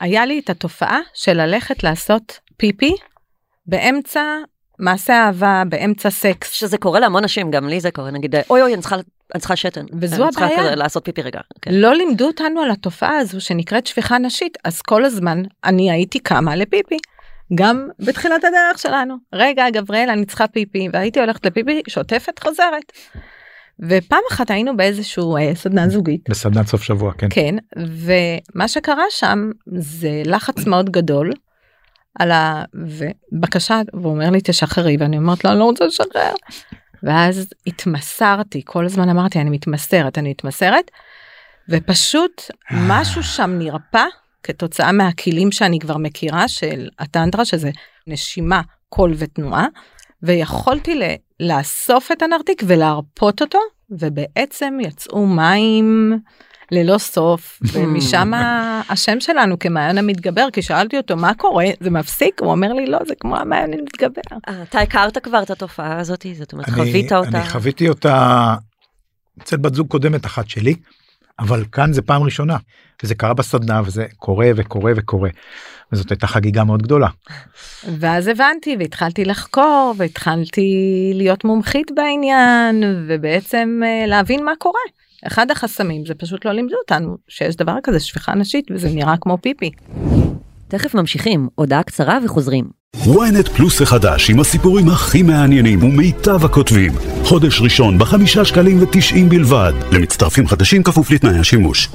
היה 0.00 0.26
לי 0.26 0.38
את 0.38 0.50
התופעה 0.50 0.98
של 1.14 1.32
ללכת 1.32 1.84
לעשות 1.84 2.38
פיפי 2.56 2.94
באמצע 3.66 4.22
מעשה 4.78 5.24
אהבה, 5.26 5.62
באמצע 5.68 6.10
סקס. 6.10 6.50
שזה 6.50 6.78
קורה 6.78 7.00
להמון 7.00 7.24
נשים, 7.24 7.50
גם 7.50 7.68
לי 7.68 7.80
זה 7.80 7.90
קורה, 7.90 8.10
נגיד, 8.10 8.34
אוי 8.50 8.62
אוי, 8.62 8.74
אני 8.74 8.82
צריכה, 8.82 8.96
אני 9.34 9.40
צריכה 9.40 9.56
שתן. 9.56 9.84
וזו 10.00 10.24
אני 10.24 10.32
צריכה 10.32 10.46
הבעיה. 10.46 10.60
כזה 10.60 10.74
לעשות 10.74 11.04
פיפי 11.04 11.22
רגע. 11.22 11.40
כן. 11.62 11.74
לא 11.74 11.94
לימדו 11.94 12.26
אותנו 12.26 12.60
על 12.60 12.70
התופעה 12.70 13.18
הזו 13.18 13.40
שנקראת 13.40 13.86
שפיכה 13.86 14.18
נשית, 14.18 14.58
אז 14.64 14.82
כל 14.82 15.04
הזמן 15.04 15.42
אני 15.64 15.90
הייתי 15.90 16.18
קמה 16.18 16.56
לפיפי. 16.56 16.96
גם 17.54 17.88
בתחילת 17.98 18.44
הדרך 18.44 18.78
שלנו. 18.78 19.16
רגע, 19.32 19.70
גבריאל, 19.70 20.10
אני 20.10 20.26
צריכה 20.26 20.46
פיפי, 20.46 20.88
והייתי 20.92 21.20
הולכת 21.20 21.46
לפיפי, 21.46 21.82
שוטפת, 21.88 22.38
חוזרת. 22.38 22.92
ופעם 23.80 24.20
אחת 24.32 24.50
היינו 24.50 24.76
באיזשהו 24.76 25.36
אה, 25.36 25.54
סדנה 25.54 25.88
זוגית. 25.88 26.20
בסדנת 26.28 26.66
סוף 26.66 26.82
שבוע, 26.82 27.12
כן. 27.12 27.26
כן, 27.30 27.56
ומה 27.76 28.68
שקרה 28.68 29.04
שם 29.10 29.50
זה 29.78 30.22
לחץ 30.24 30.66
מאוד 30.66 30.90
גדול 30.90 31.32
על 32.18 32.30
הבקשה, 32.32 33.80
והוא 33.94 34.12
אומר 34.12 34.30
לי 34.30 34.38
תשחררי, 34.44 34.96
ואני 35.00 35.18
אומרת 35.18 35.44
לו 35.44 35.50
אני 35.50 35.58
לא 35.58 35.64
רוצה 35.64 35.86
לשחרר. 35.86 36.34
ואז 37.02 37.48
התמסרתי, 37.66 38.62
כל 38.64 38.84
הזמן 38.86 39.08
אמרתי 39.08 39.40
אני 39.40 39.50
מתמסרת, 39.50 40.18
אני 40.18 40.30
מתמסרת, 40.30 40.90
ופשוט 41.68 42.42
משהו 42.70 43.22
שם 43.22 43.50
נרפא 43.58 44.04
כתוצאה 44.42 44.92
מהכלים 44.92 45.52
שאני 45.52 45.78
כבר 45.78 45.96
מכירה 45.96 46.48
של 46.48 46.88
הטנטרה, 46.98 47.44
שזה 47.44 47.70
נשימה, 48.06 48.60
קול 48.88 49.14
ותנועה, 49.18 49.66
ויכולתי 50.22 50.94
ל- 50.94 51.14
לאסוף 51.40 52.12
את 52.12 52.22
הנרתיק 52.22 52.62
ולהרפות 52.66 53.42
אותו, 53.42 53.58
ובעצם 53.90 54.78
יצאו 54.80 55.26
מים 55.26 56.18
ללא 56.72 56.98
סוף, 56.98 57.58
ומשם 57.72 58.32
השם 58.88 59.20
שלנו 59.20 59.58
כמעיין 59.58 59.98
המתגבר, 59.98 60.46
כי 60.52 60.62
שאלתי 60.62 60.96
אותו 60.96 61.16
מה 61.16 61.34
קורה, 61.34 61.66
זה 61.80 61.90
מפסיק? 61.90 62.40
הוא 62.40 62.50
אומר 62.50 62.72
לי 62.72 62.86
לא, 62.86 62.98
זה 63.06 63.14
כמו 63.20 63.36
המעיין 63.36 63.72
המתגבר. 63.72 64.22
אה, 64.48 64.62
אתה 64.62 64.80
הכרת 64.80 65.18
כבר 65.18 65.42
את 65.42 65.50
התופעה 65.50 65.98
הזאת? 65.98 66.26
זאת 66.38 66.52
אומרת, 66.52 66.68
אני- 66.68 66.76
חווית 66.76 67.12
אותה? 67.12 67.38
אני 67.38 67.48
חוויתי 67.48 67.88
אותה 67.88 68.54
אצל 69.42 69.56
בת 69.56 69.74
זוג 69.74 69.88
קודמת 69.88 70.26
אחת 70.26 70.48
שלי, 70.48 70.74
אבל 71.38 71.64
כאן 71.72 71.92
זה 71.92 72.02
פעם 72.02 72.22
ראשונה, 72.22 72.56
וזה 73.02 73.14
קרה 73.14 73.34
בסדנה, 73.34 73.82
וזה 73.84 74.06
קורה 74.16 74.50
וקורה 74.56 74.92
וקורה. 74.96 75.30
וזאת 75.92 76.10
הייתה 76.10 76.26
חגיגה 76.26 76.64
מאוד 76.64 76.82
גדולה. 76.82 77.08
ואז 78.00 78.26
הבנתי 78.28 78.76
והתחלתי 78.78 79.24
לחקור 79.24 79.94
והתחלתי 79.96 80.70
להיות 81.14 81.44
מומחית 81.44 81.90
בעניין 81.94 82.84
ובעצם 83.08 83.80
אה, 83.84 84.06
להבין 84.06 84.44
מה 84.44 84.52
קורה. 84.58 84.80
אחד 85.24 85.50
החסמים 85.50 86.06
זה 86.06 86.14
פשוט 86.14 86.44
לא 86.44 86.52
לימדו 86.52 86.76
אותנו 86.76 87.16
שיש 87.28 87.56
דבר 87.56 87.76
כזה 87.82 88.00
שפיכה 88.00 88.34
נשית 88.34 88.64
וזה 88.70 88.88
נראה 88.88 89.14
כמו 89.20 89.38
פיפי. 89.42 89.70
תכף 90.68 90.94
ממשיכים, 90.94 91.48
הודעה 91.54 91.82
קצרה 91.82 92.18
וחוזרים. 92.24 92.64
ynet 92.96 93.50
פלוס 93.56 93.82
החדש 93.82 94.30
עם 94.30 94.40
הסיפורים 94.40 94.88
הכי 94.88 95.22
מעניינים 95.22 95.82
ומיטב 95.82 96.44
הכותבים. 96.44 96.92
חודש 97.24 97.60
ראשון 97.60 97.98
בחמישה 97.98 98.44
שקלים 98.44 98.82
ותשעים 98.82 99.28
בלבד. 99.28 99.72
למצטרפים 99.92 100.46
חדשים 100.46 100.82
כפוף 100.82 101.10
לתנאי 101.10 101.38
השימוש. 101.38 101.88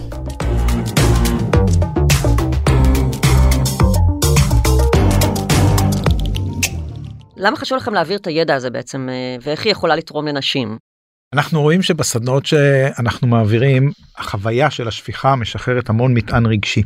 למה 7.37 7.57
חשוב 7.57 7.77
לכם 7.77 7.93
להעביר 7.93 8.17
את 8.17 8.27
הידע 8.27 8.55
הזה 8.55 8.69
בעצם, 8.69 9.09
אה, 9.11 9.35
ואיך 9.41 9.65
היא 9.65 9.71
יכולה 9.71 9.95
לתרום 9.95 10.27
לנשים? 10.27 10.90
אנחנו 11.33 11.61
רואים 11.61 11.81
שבסדנאות 11.81 12.45
שאנחנו 12.45 13.27
מעבירים, 13.27 13.91
החוויה 14.17 14.71
של 14.71 14.87
השפיכה 14.87 15.35
משחררת 15.35 15.89
המון 15.89 16.13
מטען 16.13 16.45
רגשי. 16.45 16.83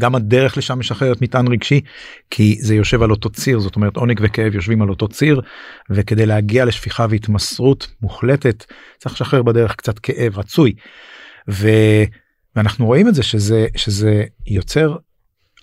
גם 0.00 0.14
הדרך 0.14 0.58
לשם 0.58 0.78
משחררת 0.78 1.22
מטען 1.22 1.48
רגשי 1.48 1.80
כי 2.30 2.58
זה 2.60 2.74
יושב 2.74 3.02
על 3.02 3.10
אותו 3.10 3.30
ציר 3.30 3.58
זאת 3.58 3.76
אומרת 3.76 3.96
עונג 3.96 4.20
וכאב 4.22 4.54
יושבים 4.54 4.82
על 4.82 4.88
אותו 4.88 5.08
ציר 5.08 5.40
וכדי 5.90 6.26
להגיע 6.26 6.64
לשפיכה 6.64 7.06
והתמסרות 7.10 7.86
מוחלטת 8.02 8.64
צריך 8.98 9.14
לשחרר 9.14 9.42
בדרך 9.42 9.74
קצת 9.76 9.98
כאב 9.98 10.38
רצוי. 10.38 10.72
ו... 11.48 11.68
ואנחנו 12.56 12.86
רואים 12.86 13.08
את 13.08 13.14
זה 13.14 13.22
שזה 13.22 13.66
שזה 13.76 14.24
יוצר 14.46 14.96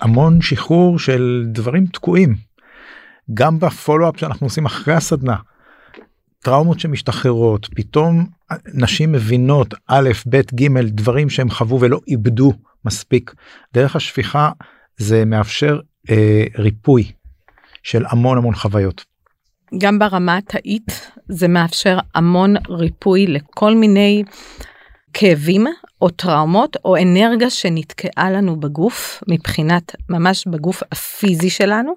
המון 0.02 0.42
שחרור 0.42 1.00
של 1.00 1.44
דברים 1.48 1.86
תקועים. 1.86 2.36
גם 3.34 3.60
בפולו-אפ 3.60 4.20
שאנחנו 4.20 4.48
עושים 4.48 4.66
אחרי 4.66 4.94
הסדנה. 4.94 5.36
טראומות 6.44 6.80
שמשתחררות 6.80 7.68
פתאום 7.76 8.26
נשים 8.74 9.12
מבינות 9.12 9.74
א' 9.88 10.10
ב' 10.30 10.42
ג' 10.56 10.80
דברים 10.82 11.30
שהם 11.30 11.50
חוו 11.50 11.82
ולא 11.82 12.00
איבדו 12.08 12.54
מספיק 12.86 13.34
דרך 13.74 13.96
השפיכה 13.96 14.52
זה 14.98 15.26
מאפשר 15.26 15.80
אה, 16.10 16.44
ריפוי 16.58 17.12
של 17.84 18.04
המון 18.10 18.38
המון 18.38 18.56
חוויות. 18.56 19.06
גם 19.78 20.00
ברמה 20.00 20.38
התאית 20.38 21.12
זה 21.30 21.48
מאפשר 21.48 21.98
המון 22.16 22.54
ריפוי 22.70 23.28
לכל 23.28 23.76
מיני 23.76 24.24
כאבים 25.14 25.66
או 26.02 26.10
טראומות 26.10 26.78
או 26.86 26.98
אנרגיה 26.98 27.50
שנתקעה 27.50 28.32
לנו 28.32 28.60
בגוף 28.60 29.24
מבחינת 29.28 29.96
ממש 30.10 30.48
בגוף 30.48 30.84
הפיזי 30.92 31.50
שלנו 31.50 31.94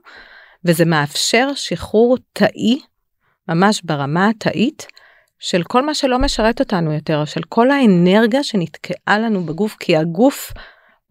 וזה 0.64 0.84
מאפשר 0.84 1.48
שחרור 1.54 2.16
תאי 2.32 2.80
ממש 3.50 3.80
ברמה 3.84 4.28
התאית 4.28 4.86
של 5.38 5.62
כל 5.62 5.86
מה 5.86 5.94
שלא 5.94 6.18
משרת 6.18 6.60
אותנו 6.60 6.92
יותר 6.92 7.24
של 7.24 7.40
כל 7.48 7.70
האנרגיה 7.70 8.44
שנתקעה 8.44 9.18
לנו 9.18 9.42
בגוף 9.42 9.76
כי 9.80 9.96
הגוף 9.96 10.52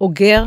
אוגר 0.02 0.46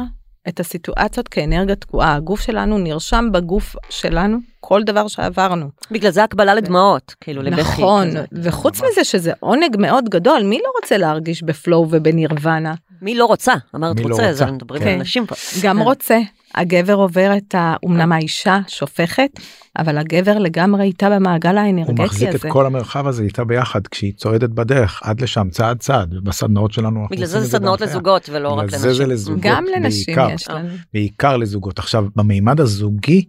את 0.49 0.61
הסיטואציות 0.61 1.29
כאנרגיה 1.29 1.77
תקועה 1.77 2.15
הגוף 2.15 2.41
שלנו 2.41 2.79
נרשם 2.79 3.29
בגוף 3.33 3.77
שלנו 3.91 4.39
כל 4.61 4.83
דבר 4.83 5.09
שעברנו. 5.09 5.69
בגלל 5.91 6.11
זה 6.11 6.25
הקבלה 6.25 6.55
לדמעות, 6.55 7.15
כאילו 7.21 7.43
לבכי. 7.43 7.61
נכון 7.61 8.11
כזה. 8.11 8.25
וחוץ 8.33 8.81
מזה 8.83 9.05
שזה 9.05 9.33
עונג 9.41 9.77
מאוד 9.79 10.09
גדול 10.09 10.43
מי 10.43 10.59
לא 10.65 10.73
רוצה 10.83 10.97
להרגיש 10.97 11.43
בפלואו 11.43 11.89
ובנירוונה 11.91 12.75
מי 13.03 13.15
לא 13.15 13.25
רוצה? 13.25 13.53
אמרת 13.75 13.97
מי 13.97 14.03
לא 14.03 14.09
רוצה, 14.09 14.31
רוצה? 14.31 14.45
אז 14.45 14.53
מדברים 14.53 14.83
כן. 14.83 14.89
על 14.89 15.01
נשים 15.01 15.27
פה. 15.27 15.35
גם 15.63 15.77
כן. 15.77 15.83
רוצה 15.83 16.19
הגבר 16.55 16.95
עובר 16.95 17.33
את 17.37 17.55
ה... 17.55 17.75
אמנם 17.85 18.13
האישה 18.13 18.59
שופכת 18.69 19.31
אבל 19.79 19.99
הגבר 19.99 20.39
לגמרי 20.39 20.83
איתה 20.85 21.11
במעגל 21.11 21.51
הוא 21.51 21.59
האנרגטי 21.59 22.03
מחזיק 22.03 22.29
הזה. 22.29 22.49
את 22.49 22.53
כל 22.53 22.67
המרחב 22.67 23.07
הזה 23.07 23.23
איתה 23.23 23.45
ביחד 23.45 23.87
כשהיא 23.87 24.13
צועדת 24.17 24.51
בדרך 24.51 25.01
עד 25.05 25.21
לשם 25.21 25.49
צעד 25.51 25.79
צעד 25.79 26.15
ובסדנאות 26.15 26.73
שלנו. 26.73 27.01
אנחנו 27.01 27.17
בגלל 27.17 27.25
עושים 27.25 27.41
זה 27.41 27.47
את 27.47 27.51
זה 27.51 27.57
סדנאות 27.59 27.81
בהנחיה. 27.81 27.97
לזוגות 27.97 28.29
ולא 28.33 28.49
רק 28.49 28.67
בגלל 28.67 28.79
זה 28.79 28.93
זה 28.93 29.03
לנשים. 29.03 29.09
לזוגות. 29.11 29.41
גם 29.43 29.65
לנשים 29.77 30.15
בעיקר. 30.17 30.35
יש 30.35 30.49
לנו. 30.49 30.69
בעיקר 30.93 31.37
לזוגות 31.37 31.79
עכשיו 31.79 32.07
במימד 32.17 32.61
הזוגי 32.61 33.25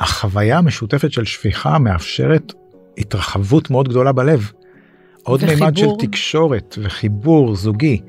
החוויה 0.00 0.58
המשותפת 0.58 1.12
של 1.12 1.24
שפיכה 1.24 1.78
מאפשרת 1.78 2.52
התרחבות 2.98 3.70
מאוד 3.70 3.88
גדולה 3.88 4.12
בלב. 4.12 4.50
עוד 5.22 5.44
מימד 5.44 5.76
של. 5.76 5.86
תקשורת 5.98 6.78
וחיבור 6.82 7.56
זוגי. 7.56 8.00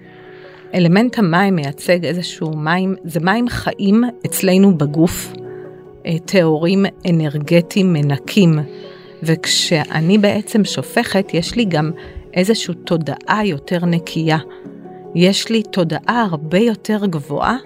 אלמנט 0.76 1.20
המים 1.20 1.56
מייצג 1.56 2.06
איזשהו 2.06 2.58
מים, 2.58 2.96
זה 3.04 3.20
מים 3.20 3.50
חיים 3.50 4.04
אצלנו 4.26 4.78
בגוף, 4.78 5.34
אה, 6.06 6.20
טהורים 6.26 6.86
אנרגטיים 7.10 7.94
מנקים. 7.94 8.60
וכשאני 9.24 10.18
בעצם 10.18 10.66
שופכת, 10.66 11.34
יש 11.34 11.56
לי 11.56 11.66
גם 11.66 11.92
איזושהי 12.34 12.74
תודעה 12.74 13.46
יותר 13.46 13.86
נקייה. 13.86 14.38
יש 15.16 15.50
לי 15.50 15.64
תודעה 15.64 16.28
הרבה 16.32 16.58
יותר 16.58 17.06
גבוהה 17.06 17.58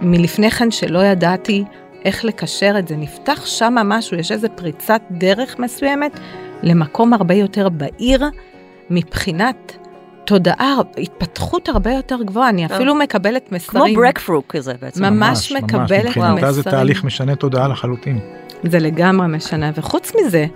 מלפני 0.00 0.50
כן 0.50 0.70
שלא 0.70 0.98
ידעתי 1.04 1.64
איך 2.04 2.24
לקשר 2.24 2.74
את 2.78 2.88
זה. 2.88 2.96
נפתח 2.96 3.46
שם 3.46 3.74
משהו, 3.84 4.16
יש 4.16 4.32
איזו 4.32 4.48
פריצת 4.54 5.02
דרך 5.10 5.58
מסוימת 5.58 6.20
למקום 6.62 7.12
הרבה 7.12 7.34
יותר 7.34 7.68
בהיר 7.68 8.24
מבחינת 8.90 9.76
תודעה, 10.26 10.76
התפתחות 10.98 11.68
הרבה 11.68 11.92
יותר 11.92 12.22
גבוהה, 12.22 12.48
אני 12.48 12.66
אפילו 12.66 12.94
מקבלת 12.94 13.48
כמו 13.48 13.56
מסרים. 13.56 13.96
ברקפרו 13.96 14.42
כזה 14.48 14.74
בעצם. 14.80 15.04
ממש 15.04 15.52
מקבלת 15.52 16.06
מבחינתה 16.06 16.52
זה 16.52 16.60
מסרים. 16.60 16.76
תהליך 16.76 17.04
משנה 17.04 17.36
תודעה 17.36 17.68
לחלוטין. 17.68 18.18
זה 18.62 18.78
לגמרי 18.78 19.26
משנה, 19.28 19.70
וחוץ 19.74 20.12
מזה, 20.20 20.46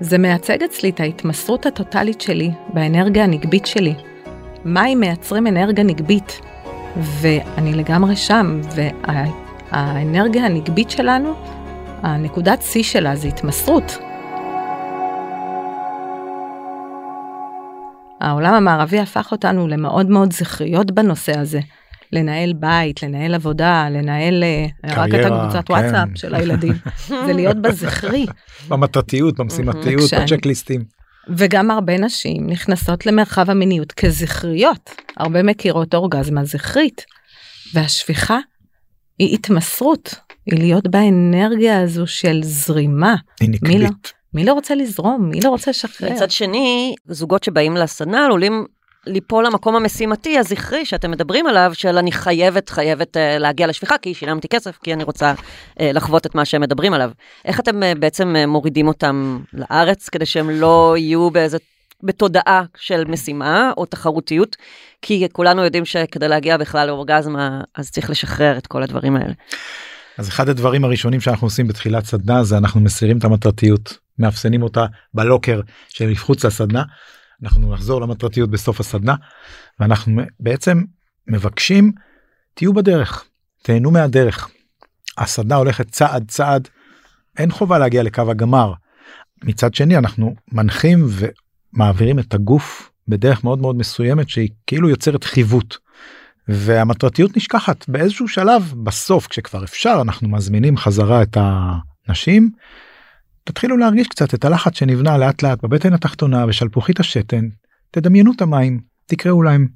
זה 0.00 0.18
מייצג 0.18 0.62
אצלי 0.62 0.90
את 0.90 1.00
ההתמסרות 1.00 1.66
הטוטלית 1.66 2.20
שלי 2.20 2.50
באנרגיה 2.74 3.24
הנגבית 3.24 3.66
שלי. 3.66 3.94
מים 4.64 5.00
מייצרים 5.00 5.46
אנרגיה 5.46 5.84
נגבית, 5.84 6.40
ואני 6.96 7.72
לגמרי 7.72 8.16
שם, 8.16 8.60
והאנרגיה 9.72 10.46
הנגבית 10.46 10.90
שלנו, 10.90 11.32
הנקודת 12.02 12.62
שיא 12.62 12.82
שלה 12.82 13.16
זה 13.16 13.28
התמסרות. 13.28 13.98
העולם 18.20 18.54
המערבי 18.54 18.98
הפך 18.98 19.32
אותנו 19.32 19.68
למאוד 19.68 20.10
מאוד 20.10 20.32
זכריות 20.32 20.90
בנושא 20.90 21.38
הזה. 21.38 21.60
לנהל 22.12 22.52
בית, 22.52 23.02
לנהל 23.02 23.34
עבודה, 23.34 23.88
לנהל 23.90 24.44
אה, 24.44 24.66
רק 24.84 25.08
את 25.08 25.10
קריירה, 25.10 25.42
הקבוצת 25.42 25.66
כן. 25.66 25.72
וואטסאפ 25.72 26.08
של 26.14 26.34
הילדים. 26.34 26.72
זה 27.26 27.32
להיות 27.32 27.62
בזכרי. 27.62 28.26
במטרתיות, 28.68 29.40
במשימתיות, 29.40 30.14
בצ'קליסטים. 30.14 30.84
וגם 31.36 31.70
הרבה 31.70 31.98
נשים 31.98 32.50
נכנסות 32.50 33.06
למרחב 33.06 33.50
המיניות 33.50 33.92
כזכריות. 33.92 34.90
הרבה 35.16 35.42
מכירות 35.42 35.94
אורגזמה 35.94 36.44
זכרית. 36.44 37.04
והשפיכה 37.74 38.38
היא 39.18 39.34
התמסרות, 39.34 40.14
היא 40.46 40.58
להיות 40.58 40.88
באנרגיה 40.88 41.82
הזו 41.82 42.06
של 42.06 42.40
זרימה. 42.42 43.14
היא? 43.40 43.50
נקבית. 43.50 44.17
מי 44.34 44.44
לא 44.44 44.52
רוצה 44.52 44.74
לזרום? 44.74 45.28
מי 45.30 45.40
לא 45.40 45.48
רוצה 45.48 45.70
לשחרר? 45.70 46.12
מצד 46.12 46.30
שני, 46.30 46.94
זוגות 47.06 47.44
שבאים 47.44 47.76
לסדנה 47.76 48.24
עלולים 48.24 48.66
ליפול 49.06 49.46
למקום 49.46 49.76
המשימתי 49.76 50.38
הזכרי 50.38 50.84
שאתם 50.84 51.10
מדברים 51.10 51.46
עליו, 51.46 51.70
של 51.74 51.98
אני 51.98 52.12
חייבת, 52.12 52.68
חייבת 52.68 53.16
uh, 53.16 53.20
להגיע 53.38 53.66
לשפיכה, 53.66 53.98
כי 53.98 54.14
שילמתי 54.14 54.48
כסף, 54.48 54.78
כי 54.82 54.92
אני 54.92 55.04
רוצה 55.04 55.34
uh, 55.34 55.82
לחוות 55.82 56.26
את 56.26 56.34
מה 56.34 56.44
שהם 56.44 56.60
מדברים 56.60 56.92
עליו. 56.92 57.10
איך 57.44 57.60
אתם 57.60 57.82
uh, 57.82 57.98
בעצם 57.98 58.34
uh, 58.36 58.46
מורידים 58.46 58.88
אותם 58.88 59.38
לארץ, 59.52 60.08
כדי 60.08 60.26
שהם 60.26 60.50
לא 60.50 60.94
יהיו 60.98 61.30
באיזה 61.30 61.58
בתודעה 62.02 62.62
של 62.76 63.04
משימה 63.04 63.72
או 63.76 63.86
תחרותיות, 63.86 64.56
כי 65.02 65.26
כולנו 65.32 65.64
יודעים 65.64 65.84
שכדי 65.84 66.28
להגיע 66.28 66.56
בכלל 66.56 66.86
לאורגזמה, 66.86 67.60
אז 67.74 67.90
צריך 67.90 68.10
לשחרר 68.10 68.58
את 68.58 68.66
כל 68.66 68.82
הדברים 68.82 69.16
האלה. 69.16 69.32
אז 70.18 70.28
אחד 70.28 70.48
הדברים 70.48 70.84
הראשונים 70.84 71.20
שאנחנו 71.20 71.46
עושים 71.46 71.68
בתחילת 71.68 72.04
סדנה 72.04 72.44
זה 72.44 72.56
אנחנו 72.56 72.80
מסירים 72.80 73.18
את 73.18 73.24
המטרתיות 73.24 73.98
מאפסנים 74.18 74.62
אותה 74.62 74.86
בלוקר 75.14 75.60
שמחוץ 75.88 76.44
לסדנה. 76.44 76.82
אנחנו 77.42 77.72
נחזור 77.72 78.00
למטרתיות 78.00 78.50
בסוף 78.50 78.80
הסדנה 78.80 79.14
ואנחנו 79.80 80.22
בעצם 80.40 80.82
מבקשים 81.26 81.92
תהיו 82.54 82.74
בדרך 82.74 83.24
תהנו 83.62 83.90
מהדרך. 83.90 84.48
הסדנה 85.18 85.54
הולכת 85.54 85.90
צעד 85.90 86.24
צעד 86.28 86.68
אין 87.38 87.50
חובה 87.50 87.78
להגיע 87.78 88.02
לקו 88.02 88.30
הגמר. 88.30 88.72
מצד 89.44 89.74
שני 89.74 89.96
אנחנו 89.96 90.34
מנחים 90.52 91.06
ומעבירים 91.08 92.18
את 92.18 92.34
הגוף 92.34 92.90
בדרך 93.08 93.44
מאוד 93.44 93.58
מאוד 93.58 93.76
מסוימת 93.76 94.28
שהיא 94.28 94.48
כאילו 94.66 94.88
יוצרת 94.88 95.24
חיווט. 95.24 95.76
והמטרתיות 96.48 97.36
נשכחת 97.36 97.88
באיזשהו 97.88 98.28
שלב 98.28 98.74
בסוף 98.82 99.26
כשכבר 99.26 99.64
אפשר 99.64 99.98
אנחנו 100.02 100.28
מזמינים 100.28 100.76
חזרה 100.76 101.22
את 101.22 101.36
הנשים. 101.40 102.50
תתחילו 103.48 103.76
להרגיש 103.76 104.08
קצת 104.08 104.34
את 104.34 104.44
הלחץ 104.44 104.78
שנבנה 104.78 105.18
לאט 105.18 105.42
לאט 105.42 105.62
בבטן 105.62 105.92
התחתונה 105.92 106.46
בשלפוחית 106.46 107.00
השתן 107.00 107.48
תדמיינו 107.90 108.32
את 108.32 108.42
המים 108.42 108.80
תקראו 109.06 109.42
להם. 109.42 109.68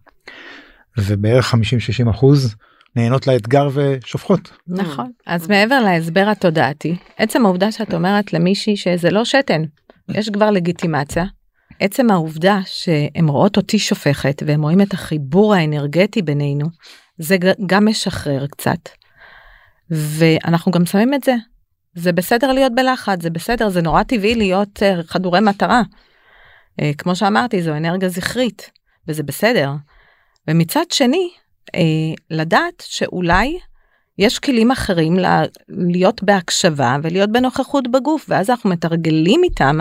ובערך 0.98 1.54
50-60 1.54 2.10
אחוז 2.10 2.54
נהנות 2.96 3.26
לאתגר 3.26 3.68
ושופכות. 3.74 4.52
נכון 4.68 5.10
אז 5.26 5.48
מעבר 5.48 5.80
להסבר 5.80 6.28
התודעתי 6.28 6.96
עצם 7.16 7.46
העובדה 7.46 7.72
שאת 7.72 7.94
אומרת 7.94 8.32
למישהי 8.32 8.76
שזה 8.76 9.10
לא 9.10 9.24
שתן 9.24 9.62
יש 10.08 10.30
כבר 10.30 10.50
לגיטימציה. 10.50 11.24
עצם 11.80 12.10
העובדה 12.10 12.60
שהן 12.64 13.28
רואות 13.28 13.56
אותי 13.56 13.78
שופכת 13.78 14.42
והם 14.46 14.62
רואים 14.62 14.80
את 14.80 14.94
החיבור 14.94 15.54
האנרגטי 15.54 16.22
בינינו 16.22 16.66
זה 17.18 17.36
גם 17.66 17.88
משחרר 17.88 18.46
קצת. 18.46 18.88
ואנחנו 19.90 20.72
גם 20.72 20.86
שמים 20.86 21.14
את 21.14 21.22
זה. 21.22 21.34
זה 21.94 22.12
בסדר 22.12 22.52
להיות 22.52 22.74
בלחץ 22.74 23.22
זה 23.22 23.30
בסדר 23.30 23.68
זה 23.68 23.82
נורא 23.82 24.02
טבעי 24.02 24.34
להיות 24.34 24.82
uh, 24.82 25.06
חדורי 25.06 25.40
מטרה. 25.40 25.82
Uh, 26.80 26.84
כמו 26.98 27.16
שאמרתי 27.16 27.62
זו 27.62 27.76
אנרגיה 27.76 28.08
זכרית 28.08 28.70
וזה 29.08 29.22
בסדר. 29.22 29.72
ומצד 30.48 30.90
שני 30.90 31.30
אה, 31.74 31.80
לדעת 32.30 32.82
שאולי 32.86 33.58
יש 34.18 34.38
כלים 34.38 34.70
אחרים 34.70 35.16
להיות 35.68 36.22
בהקשבה 36.22 36.96
ולהיות 37.02 37.32
בנוכחות 37.32 37.90
בגוף 37.90 38.26
ואז 38.28 38.50
אנחנו 38.50 38.70
מתרגלים 38.70 39.40
איתם 39.44 39.78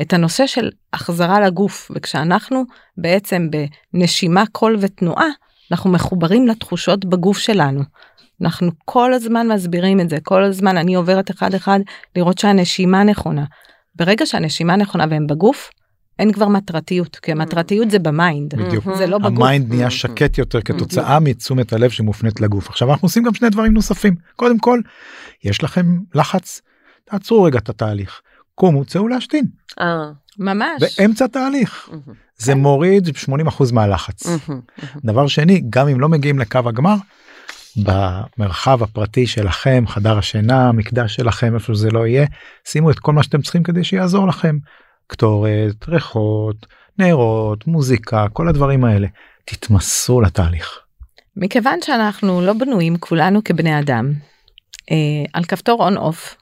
את 0.00 0.12
הנושא 0.12 0.46
של 0.46 0.70
החזרה 0.92 1.40
לגוף 1.40 1.90
וכשאנחנו 1.94 2.64
בעצם 2.98 3.48
בנשימה 3.92 4.44
קול 4.52 4.76
ותנועה 4.80 5.28
אנחנו 5.72 5.90
מחוברים 5.90 6.46
לתחושות 6.46 7.04
בגוף 7.04 7.38
שלנו. 7.38 7.80
אנחנו 8.42 8.70
כל 8.84 9.12
הזמן 9.12 9.52
מסבירים 9.52 10.00
את 10.00 10.10
זה 10.10 10.16
כל 10.22 10.44
הזמן 10.44 10.76
אני 10.76 10.94
עוברת 10.94 11.30
אחד 11.30 11.54
אחד 11.54 11.80
לראות 12.16 12.38
שהנשימה 12.38 13.04
נכונה. 13.04 13.44
ברגע 13.94 14.26
שהנשימה 14.26 14.76
נכונה 14.76 15.04
והם 15.10 15.26
בגוף 15.26 15.70
אין 16.18 16.32
כבר 16.32 16.48
מטרתיות 16.48 17.16
כי 17.16 17.32
המטרתיות 17.32 17.90
זה 17.90 17.98
ב 17.98 18.07
mind. 18.07 18.54
בדיוק. 18.54 18.84
זה 18.96 19.06
לא 19.06 19.18
בגוף. 19.18 19.38
ה 19.38 19.44
mind 19.44 19.68
נהיה 19.68 19.90
שקט 19.90 20.38
יותר 20.38 20.60
כתוצאה 20.60 21.20
מתשומת 21.20 21.72
הלב 21.72 21.90
שמופנית 21.90 22.40
לגוף. 22.40 22.68
עכשיו 22.68 22.90
אנחנו 22.90 23.06
עושים 23.06 23.22
גם 23.22 23.34
שני 23.34 23.50
דברים 23.50 23.74
נוספים. 23.74 24.14
קודם 24.36 24.58
כל 24.58 24.80
יש 25.44 25.62
לכם 25.62 25.98
לחץ. 26.14 26.60
תעצרו 27.04 27.42
רגע 27.42 27.58
את 27.58 27.68
התהליך. 27.68 28.20
קומו 28.54 28.84
צאו 28.84 29.08
להשתין. 29.08 29.44
אה, 29.80 30.10
ממש. 30.38 30.98
באמצע 30.98 31.26
תהליך 31.26 31.88
מהמם, 31.88 32.02
זה 32.36 32.54
מוריד 32.54 33.08
80% 33.08 33.72
מהלחץ. 33.72 34.26
דבר 35.04 35.26
שני 35.26 35.62
גם 35.70 35.88
אם 35.88 36.00
לא 36.00 36.08
מגיעים 36.08 36.38
לקו 36.38 36.58
הגמר 36.66 36.94
במרחב 37.76 38.82
הפרטי 38.82 39.26
שלכם 39.26 39.84
חדר 39.86 40.18
השינה 40.18 40.72
מקדש 40.72 41.14
שלכם 41.14 41.54
איפה 41.54 41.74
שזה 41.74 41.90
לא 41.90 42.06
יהיה 42.06 42.26
שימו 42.64 42.90
את 42.90 42.98
כל 42.98 43.12
מה 43.12 43.22
שאתם 43.22 43.42
צריכים 43.42 43.62
כדי 43.62 43.84
שיעזור 43.84 44.28
לכם 44.28 44.56
קטורת 45.06 45.88
ריחות 45.88 46.66
נרות 46.98 47.66
מוזיקה 47.66 48.26
כל 48.32 48.48
הדברים 48.48 48.84
האלה 48.84 49.06
תתמסרו 49.44 50.20
לתהליך. 50.20 50.78
מכיוון 51.36 51.82
שאנחנו 51.82 52.40
לא 52.42 52.52
בנויים 52.52 52.96
כולנו 52.98 53.44
כבני 53.44 53.78
אדם 53.78 54.12
אה, 54.90 54.96
על 55.32 55.44
כפתור 55.44 55.84
און 55.84 55.96
אוף 55.96 56.36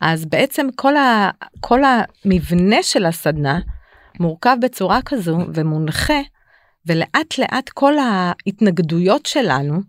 אז 0.00 0.24
בעצם 0.24 0.66
כל, 0.76 0.96
ה, 0.96 1.30
כל 1.60 1.80
המבנה 1.84 2.82
של 2.82 3.06
הסדנה 3.06 3.60
מורכב 4.20 4.56
בצורה 4.62 5.00
כזו 5.04 5.38
ומונחה 5.54 6.20
ולאט 6.86 7.38
לאט 7.38 7.68
כל 7.68 7.94
ההתנגדויות 7.98 9.26
שלנו 9.26 9.80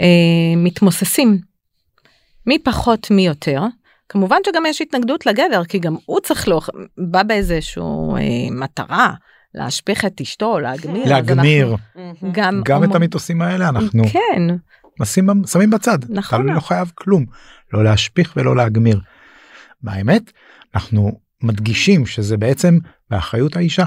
אה, 0.00 0.56
מתמוססים. 0.56 1.38
מי 2.46 2.58
פחות 2.58 3.10
מי 3.10 3.26
יותר 3.26 3.62
כמובן 4.08 4.36
שגם 4.46 4.62
יש 4.66 4.80
התנגדות 4.80 5.26
לגבר 5.26 5.64
כי 5.64 5.78
גם 5.78 5.96
הוא 6.06 6.20
צריך 6.20 6.48
לא 6.48 6.60
בא 6.98 7.22
באיזשהו 7.22 8.16
אה, 8.16 8.20
מטרה 8.50 9.14
להשפיך 9.54 10.04
את 10.04 10.20
אשתו 10.20 10.58
להגמיר 10.58 11.08
להגמיר 11.08 11.76
גם 12.32 12.60
גם 12.64 12.84
את 12.84 12.94
המיתוסים 12.94 13.42
האלה 13.42 13.68
אנחנו 13.68 14.04
כן 14.12 14.42
נשים 15.00 15.28
שמים 15.46 15.70
בצד 15.70 15.98
נכון. 16.08 16.44
אתה 16.44 16.54
לא 16.54 16.60
חייב 16.60 16.92
כלום 16.94 17.26
לא 17.72 17.84
להשפיך 17.84 18.32
ולא 18.36 18.56
להגמיר. 18.56 19.00
באמת 19.82 20.32
אנחנו 20.74 21.12
מדגישים 21.42 22.06
שזה 22.06 22.36
בעצם 22.36 22.78
באחריות 23.10 23.56
האישה. 23.56 23.84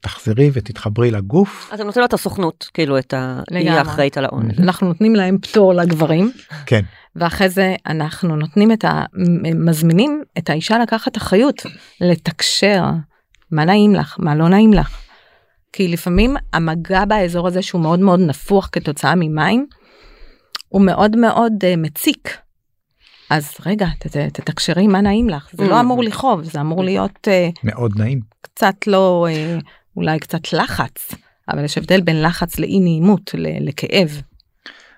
תחזרי 0.00 0.50
ותתחברי 0.52 1.10
לגוף 1.10 1.70
אתה 1.74 1.84
נותן 1.84 2.00
לו 2.00 2.06
את 2.06 2.12
הסוכנות 2.12 2.68
כאילו 2.74 2.98
את 2.98 3.14
ה... 3.14 3.40
היא 3.50 3.58
לגמרי. 3.60 3.78
האחראית 3.78 4.18
על 4.18 4.24
העונג. 4.24 4.60
אנחנו 4.60 4.88
נותנים 4.88 5.14
להם 5.14 5.38
פטור 5.42 5.74
לגברים 5.74 6.32
כן 6.66 6.80
ואחרי 7.16 7.48
זה 7.48 7.74
אנחנו 7.86 8.36
נותנים 8.36 8.72
את 8.72 8.84
ה... 8.84 9.04
מזמינים 9.66 10.22
את 10.38 10.50
האישה 10.50 10.78
לקחת 10.78 11.16
אחריות 11.16 11.62
לתקשר 12.00 12.84
מה 13.50 13.64
נעים 13.64 13.94
לך 13.94 14.16
מה 14.18 14.34
לא 14.34 14.48
נעים 14.48 14.72
לך. 14.72 14.96
כי 15.72 15.88
לפעמים 15.88 16.36
המגע 16.52 17.04
באזור 17.04 17.46
הזה 17.48 17.62
שהוא 17.62 17.80
מאוד 17.80 18.00
מאוד 18.00 18.20
נפוח 18.20 18.68
כתוצאה 18.72 19.14
ממים 19.16 19.66
הוא 20.68 20.82
מאוד 20.82 21.16
מאוד 21.16 21.52
uh, 21.60 21.76
מציק. 21.76 22.36
אז 23.30 23.54
רגע 23.66 23.86
ת- 23.98 24.06
ת- 24.16 24.40
תתקשרי 24.40 24.86
מה 24.86 25.00
נעים 25.00 25.28
לך 25.28 25.48
זה 25.52 25.64
Mm. 25.64 25.68
לא 25.68 25.80
אמור 25.80 26.02
לכאוב 26.04 26.42
זה 26.42 26.60
אמור 26.60 26.84
להיות 26.84 27.28
uh, 27.28 27.60
מאוד 27.64 27.92
נעים. 27.98 28.20
קצת 28.40 28.86
לא 28.86 29.26
uh, 29.28 29.64
אולי 29.96 30.18
קצת 30.18 30.52
לחץ 30.52 31.14
אבל 31.48 31.64
יש 31.64 31.78
הבדל 31.78 32.00
בין 32.00 32.22
לחץ 32.22 32.58
לאי 32.58 32.80
נעימות 32.80 33.30
לכאב. 33.60 34.22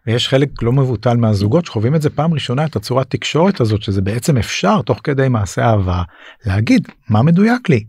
ויש 0.06 0.28
חלק 0.28 0.48
לא 0.62 0.72
מבוטל 0.72 1.16
מהזוגות 1.16 1.66
שחווים 1.66 1.94
את 1.94 2.02
זה 2.02 2.10
פעם 2.10 2.34
ראשונה 2.34 2.64
את 2.64 2.76
הצורת 2.76 3.10
תקשורת 3.10 3.60
הזאת 3.60 3.82
שזה 3.82 4.02
בעצם 4.02 4.36
אפשר 4.38 4.82
תוך 4.82 5.00
כדי 5.04 5.28
מעשה 5.28 5.62
אהבה 5.62 6.02
להגיד 6.46 6.88
מה 7.08 7.22
מדויק 7.22 7.68
לי. 7.68 7.84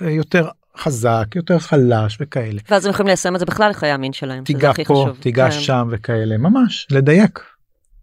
יותר 0.00 0.48
חזק 0.78 1.24
יותר 1.34 1.58
חלש 1.58 2.18
וכאלה. 2.20 2.60
ואז 2.70 2.86
הם 2.86 2.90
יכולים 2.90 3.06
ליישם 3.06 3.34
את 3.34 3.40
זה 3.40 3.46
בכלל 3.46 3.70
לחיי 3.70 3.90
המין 3.90 4.12
שלהם. 4.12 4.44
תיגע 4.44 4.72
פה. 4.86 5.08
תיגע 5.20 5.50
כן. 5.50 5.60
שם 5.60 5.88
וכאלה 5.90 6.38
ממש 6.38 6.86
לדייק. 6.90 7.40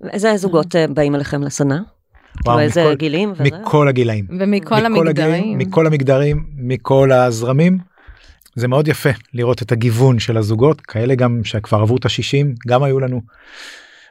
איזה 0.09 0.37
זוגות 0.37 0.75
אה, 0.75 0.85
באים 0.87 1.15
אליכם 1.15 1.43
לסדנה? 1.43 1.75
וואו, 1.75 1.83
כאילו 2.45 2.59
איזה 2.59 2.83
מכל- 2.83 2.95
גילים? 2.95 3.31
וזה? 3.31 3.43
מכל 3.43 3.87
הגילאים. 3.87 4.25
ומכל 4.29 4.75
מכל 4.75 4.85
המגדרים. 4.85 5.07
הגילאים, 5.33 5.57
מכל 5.57 5.87
המגדרים 5.87 6.45
מכל 6.57 7.11
הזרמים. 7.11 7.77
זה 8.55 8.67
מאוד 8.67 8.87
יפה 8.87 9.09
לראות 9.33 9.61
את 9.61 9.71
הגיוון 9.71 10.19
של 10.19 10.37
הזוגות 10.37 10.81
כאלה 10.81 11.15
גם 11.15 11.43
שכבר 11.43 11.81
עברו 11.81 11.97
את 11.97 12.05
השישים 12.05 12.55
גם 12.67 12.83
היו 12.83 12.99
לנו. 12.99 13.21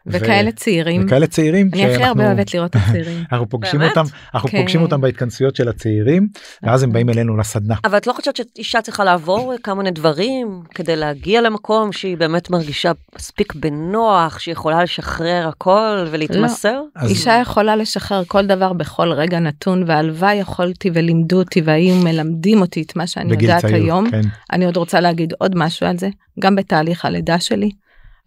וכאלה 0.07 0.53
צעירים. 0.53 1.07
וכאלה 1.07 1.27
צעירים 1.27 1.71
אני 1.73 1.95
הכי 1.95 2.05
הרבה 2.05 2.27
אוהבת 2.27 2.55
לראות 2.55 2.71
את 2.71 2.77
הצעירים. 2.77 3.25
אנחנו 3.33 3.49
פוגשים? 3.49 3.83
אותם 3.83 4.05
אנחנו 4.35 4.49
כן. 4.49 4.59
פוגשים 4.59 4.83
אותם 4.83 5.01
בהתכנסויות 5.01 5.57
של 5.57 5.69
הצעירים 5.69 6.29
ואז 6.63 6.83
הם 6.83 6.93
באים 6.93 7.09
אלינו 7.09 7.37
לסדנה. 7.37 7.75
אבל 7.85 7.99
את 7.99 8.07
לא 8.07 8.13
חושבת 8.13 8.37
שאישה 8.37 8.83
צריכה 8.83 9.05
לעבור 9.05 9.55
כמה 9.63 9.75
מיני 9.75 9.91
דברים 9.91 10.63
כדי 10.75 10.97
להגיע 10.97 11.41
למקום 11.41 11.93
שהיא 11.93 12.17
באמת 12.17 12.51
מרגישה 12.51 12.93
מספיק 13.17 13.55
בנוח, 13.55 14.39
שהיא 14.39 14.53
יכולה 14.53 14.83
לשחרר 14.83 15.49
הכל 15.49 16.07
ולהתמסר? 16.11 16.81
אז- 16.97 17.11
אישה 17.11 17.39
יכולה 17.43 17.77
לשחרר 17.77 18.23
כל 18.27 18.47
דבר 18.47 18.73
בכל 18.73 19.13
רגע 19.13 19.39
נתון 19.39 19.85
והלוואי 19.87 20.35
יכולתי 20.35 20.91
ולימדו 20.95 21.39
אותי 21.39 21.61
והיו 21.65 21.95
מלמדים 21.95 22.61
אותי 22.61 22.83
את 22.83 22.97
מה 22.97 23.07
שאני 23.07 23.33
יודעת 23.33 23.65
היום. 23.65 24.11
כן. 24.11 24.21
אני 24.53 24.65
עוד 24.65 24.77
רוצה 24.77 25.01
להגיד 25.01 25.33
עוד 25.39 25.53
משהו 25.57 25.87
על 25.87 25.99
זה 25.99 26.09
גם 26.41 26.57
בתהליך 26.57 27.05
הלידה 27.05 27.41
שלי. 27.41 27.71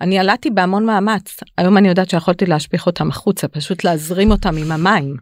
אני 0.03 0.17
ילדתי 0.17 0.49
בהמון 0.49 0.85
מאמץ 0.85 1.37
היום 1.57 1.77
אני 1.77 1.87
יודעת 1.87 2.09
שיכולתי 2.09 2.45
להשפיך 2.45 2.85
אותם 2.85 3.09
החוצה 3.09 3.47
פשוט 3.47 3.83
להזרים 3.83 4.31
אותם 4.31 4.57
עם 4.57 4.71
המים. 4.71 5.15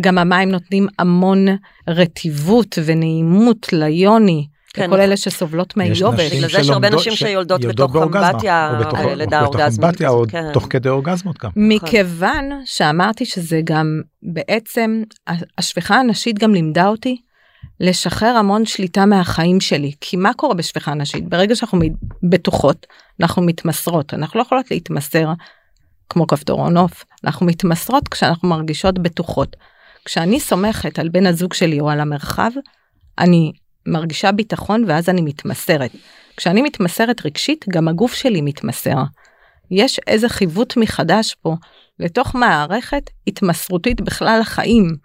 גם 0.00 0.18
המים 0.18 0.50
נותנים 0.50 0.86
המון 0.98 1.46
רטיבות 1.88 2.78
ונעימות 2.84 3.72
ליוני. 3.72 4.46
כן, 4.74 4.86
לכל. 4.90 5.00
אלה 5.00 5.16
שסובלות. 5.16 5.76
נשים 5.76 6.06
בגלל 6.10 6.50
זה 6.50 6.58
יש 6.60 6.68
הרבה 6.68 6.90
נשים 6.90 7.12
שיולדות 7.12 7.60
שיולדות 7.62 7.90
בתוך 7.90 8.02
אמבטיה, 8.16 8.70
או 8.74 8.80
בתוך- 8.80 8.98
אה, 8.98 9.04
או 9.04 9.14
לידה 9.14 9.42
בתוך 9.42 9.54
אורגזמית, 9.54 9.84
אמבטיה 9.84 10.08
או 10.08 10.24
כן. 10.28 10.52
תוך 10.52 10.66
כדי 10.70 10.88
אורגזמות 10.88 11.38
גם. 11.44 11.50
מכיוון 11.56 12.50
שאמרתי 12.64 13.24
שזה 13.24 13.60
גם 13.64 14.00
בעצם 14.22 15.02
השפיכה 15.58 15.94
הנשית 16.00 16.38
גם 16.38 16.54
לימדה 16.54 16.88
אותי 16.88 17.16
לשחרר 17.80 18.36
המון 18.36 18.66
שליטה 18.66 19.06
מהחיים 19.06 19.60
שלי. 19.60 19.92
כי 20.00 20.16
מה 20.16 20.34
קורה 20.34 20.54
בשפיכה 20.54 20.94
נשית? 20.94 21.28
ברגע 21.28 21.56
שאנחנו 21.56 21.80
בטוחות, 22.30 22.86
אנחנו 23.20 23.42
מתמסרות. 23.42 24.14
אנחנו 24.14 24.38
לא 24.38 24.44
יכולות 24.44 24.70
להתמסר 24.70 25.28
כמו 26.08 26.26
כפתור 26.26 26.60
און 26.60 26.76
אוף, 26.76 27.04
אנחנו 27.24 27.46
מתמסרות 27.46 28.08
כשאנחנו 28.08 28.48
מרגישות 28.48 28.98
בטוחות. 28.98 29.56
כשאני 30.04 30.40
סומכת 30.40 30.98
על 30.98 31.08
בן 31.08 31.26
הזוג 31.26 31.52
שלי 31.52 31.80
או 31.80 31.90
על 31.90 32.00
המרחב, 32.00 32.50
אני 33.18 33.52
מרגישה 33.86 34.32
ביטחון 34.32 34.84
ואז 34.88 35.08
אני 35.08 35.22
מתמסרת. 35.22 35.90
כשאני 36.36 36.62
מתמסרת 36.62 37.26
רגשית, 37.26 37.64
גם 37.68 37.88
הגוף 37.88 38.14
שלי 38.14 38.40
מתמסר. 38.40 38.96
יש 39.70 40.00
איזה 40.06 40.28
חיווט 40.28 40.76
מחדש 40.76 41.36
פה 41.42 41.54
לתוך 41.98 42.34
מערכת 42.34 43.10
התמסרותית 43.26 44.00
בכלל 44.00 44.38
החיים, 44.40 44.96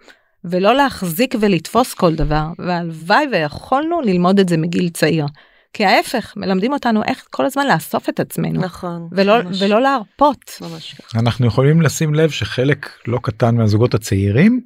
ולא 0.50 0.74
להחזיק 0.74 1.34
ולתפוס 1.40 1.94
כל 1.94 2.14
דבר, 2.14 2.46
והלוואי 2.58 3.26
ויכולנו 3.32 4.00
ללמוד 4.00 4.38
את 4.40 4.48
זה 4.48 4.56
מגיל 4.56 4.88
צעיר. 4.88 5.26
כי 5.72 5.84
ההפך, 5.84 6.32
מלמדים 6.36 6.72
אותנו 6.72 7.02
איך 7.04 7.26
כל 7.30 7.44
הזמן 7.46 7.66
לאסוף 7.66 8.08
את 8.08 8.20
עצמנו. 8.20 8.60
נכון. 8.60 9.08
ולא, 9.12 9.42
ממש. 9.42 9.62
ולא 9.62 9.82
להרפות. 9.82 10.58
ממש. 10.60 11.00
אנחנו 11.14 11.46
יכולים 11.46 11.82
לשים 11.82 12.14
לב 12.14 12.30
שחלק 12.30 12.90
לא 13.06 13.18
קטן 13.22 13.56
מהזוגות 13.56 13.94
הצעירים 13.94 14.60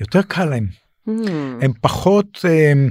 יותר 0.00 0.22
קל 0.22 0.44
להם 0.44 0.66
Hmm. 1.08 1.10
הם 1.60 1.72
פחות 1.80 2.44
הם, 2.72 2.90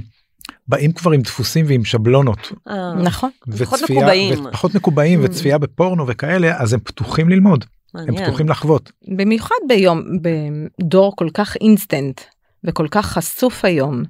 באים 0.68 0.92
כבר 0.92 1.10
עם 1.10 1.22
דפוסים 1.22 1.64
ועם 1.68 1.84
שבלונות 1.84 2.52
אה, 2.68 2.94
נכון. 2.94 3.30
פחות 3.64 3.80
וצפייה- 3.82 3.98
מקובעים. 3.98 4.46
ופחות 4.46 4.74
מקובעים 4.74 5.20
Mm. 5.20 5.24
וצפייה 5.26 5.58
בפורנו 5.58 6.06
וכאלה 6.06 6.60
אז 6.60 6.72
הם 6.72 6.80
פתוחים 6.80 7.28
ללמוד 7.28 7.64
הם 7.94 8.06
מעניין. 8.06 8.24
פתוחים 8.24 8.48
לחוות 8.48 8.92
במיוחד 9.08 9.54
ביום, 9.68 10.02
בדור 10.22 11.16
כל 11.16 11.28
כך 11.34 11.56
אינסטנט 11.60 12.20
וכל 12.64 12.86
כך 12.90 13.06
חשוף 13.06 13.64
היום. 13.64 14.02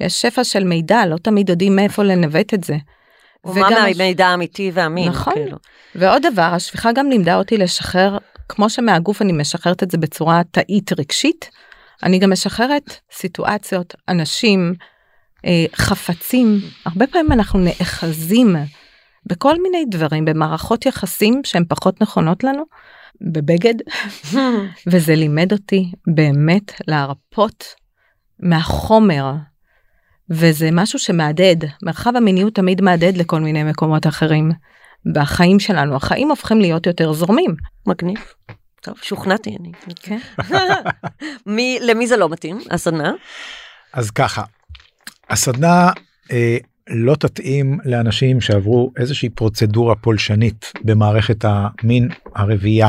יש 0.00 0.22
שפע 0.22 0.44
של 0.44 0.64
מידע, 0.64 1.06
לא 1.06 1.16
תמיד 1.16 1.48
יודעים 1.48 1.76
מאיפה 1.76 2.02
לנווט 2.02 2.54
את 2.54 2.64
זה. 2.64 2.76
ומה 3.44 3.70
מהמידע 3.70 4.26
האמיתי 4.26 4.70
והאמין. 4.74 5.08
נכון. 5.08 5.34
כאילו. 5.34 5.56
ועוד 5.94 6.22
דבר, 6.32 6.42
השפיכה 6.42 6.92
גם 6.92 7.10
לימדה 7.10 7.36
אותי 7.36 7.58
לשחרר, 7.58 8.18
כמו 8.48 8.70
שמהגוף 8.70 9.22
אני 9.22 9.32
משחררת 9.32 9.82
את 9.82 9.90
זה 9.90 9.98
בצורה 9.98 10.42
תאית 10.50 10.92
רגשית, 10.92 11.50
אני 12.02 12.18
גם 12.18 12.32
משחררת 12.32 13.00
סיטואציות, 13.12 13.94
אנשים, 14.08 14.74
אה, 15.46 15.64
חפצים. 15.76 16.60
הרבה 16.86 17.06
פעמים 17.06 17.32
אנחנו 17.32 17.58
נאחזים 17.58 18.56
בכל 19.26 19.62
מיני 19.62 19.84
דברים, 19.90 20.24
במערכות 20.24 20.86
יחסים 20.86 21.40
שהן 21.44 21.64
פחות 21.68 22.00
נכונות 22.00 22.44
לנו, 22.44 22.64
בבגד, 23.20 23.74
וזה 24.86 25.14
לימד 25.14 25.52
אותי 25.52 25.92
באמת 26.06 26.72
להרפות 26.86 27.64
מהחומר. 28.40 29.32
וזה 30.30 30.68
משהו 30.72 30.98
שמהדהד, 30.98 31.64
מרחב 31.82 32.16
המיניות 32.16 32.54
תמיד 32.54 32.80
מהדהד 32.80 33.16
לכל 33.16 33.40
מיני 33.40 33.64
מקומות 33.64 34.06
אחרים. 34.06 34.52
בחיים 35.12 35.60
שלנו, 35.60 35.96
החיים 35.96 36.30
הופכים 36.30 36.60
להיות 36.60 36.86
יותר 36.86 37.12
זורמים. 37.12 37.56
מגניב. 37.86 38.18
טוב, 38.82 38.94
שוכנעתי 39.02 39.56
אני. 39.60 39.72
כן. 39.96 40.18
מי, 41.46 41.78
למי 41.82 42.06
זה 42.06 42.16
לא 42.16 42.28
מתאים? 42.28 42.58
הסדנה? 42.70 43.12
אז 43.92 44.10
ככה 44.10 44.42
הסדנה 45.30 45.90
אה, 46.32 46.56
לא 46.88 47.14
תתאים 47.14 47.78
לאנשים 47.84 48.40
שעברו 48.40 48.92
איזושהי 48.96 49.28
פרוצדורה 49.28 49.94
פולשנית 49.94 50.72
במערכת 50.84 51.44
המין 51.44 52.08
הרבייה. 52.34 52.88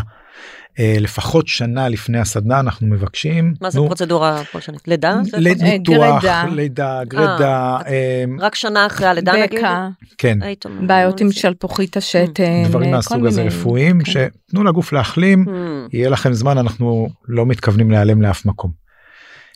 אה, 0.80 0.96
לפחות 1.00 1.48
שנה 1.48 1.90
לפני 1.90 2.20
הסדנה 2.20 2.60
אנחנו 2.60 2.88
מבקשים 2.88 3.54
מה 3.62 3.70
זה 3.70 3.80
נו, 3.80 3.86
פרוצדורה 3.86 4.44
פולשנית? 4.52 4.88
לידה? 4.88 5.20
זה 5.24 5.38
ל- 5.40 5.48
אה, 5.48 5.54
ניתוח. 5.54 6.24
לידה, 6.52 7.02
גרידה, 7.08 7.78
אה, 7.88 8.24
רק 8.40 8.56
שנה 8.56 8.86
אחרי 8.86 9.08
הלידה 9.08 9.34
נגיד? 9.34 9.60
בקע, 9.60 9.88
כן, 10.18 10.40
בעיות 10.88 11.22
עם? 11.22 11.32
שלפוחית 11.32 11.98
השתן, 11.98 12.24
דברים 12.66 12.92
מהסוג 12.92 13.26
הזה 13.26 13.44
רפואיים 13.44 14.02
כן. 14.04 14.12
שתנו 14.12 14.64
לגוף 14.64 14.94
להחלים, 14.94 15.46
Hmm. 15.48 15.52
יהיה 15.94 16.10
לכם 16.10 16.34
זמן 16.34 16.58
אנחנו 16.58 17.08
לא 17.28 17.46
מתכוונים 17.46 17.92
להיעלם 17.92 18.22
לאף 18.22 18.46
מקום. 18.46 18.72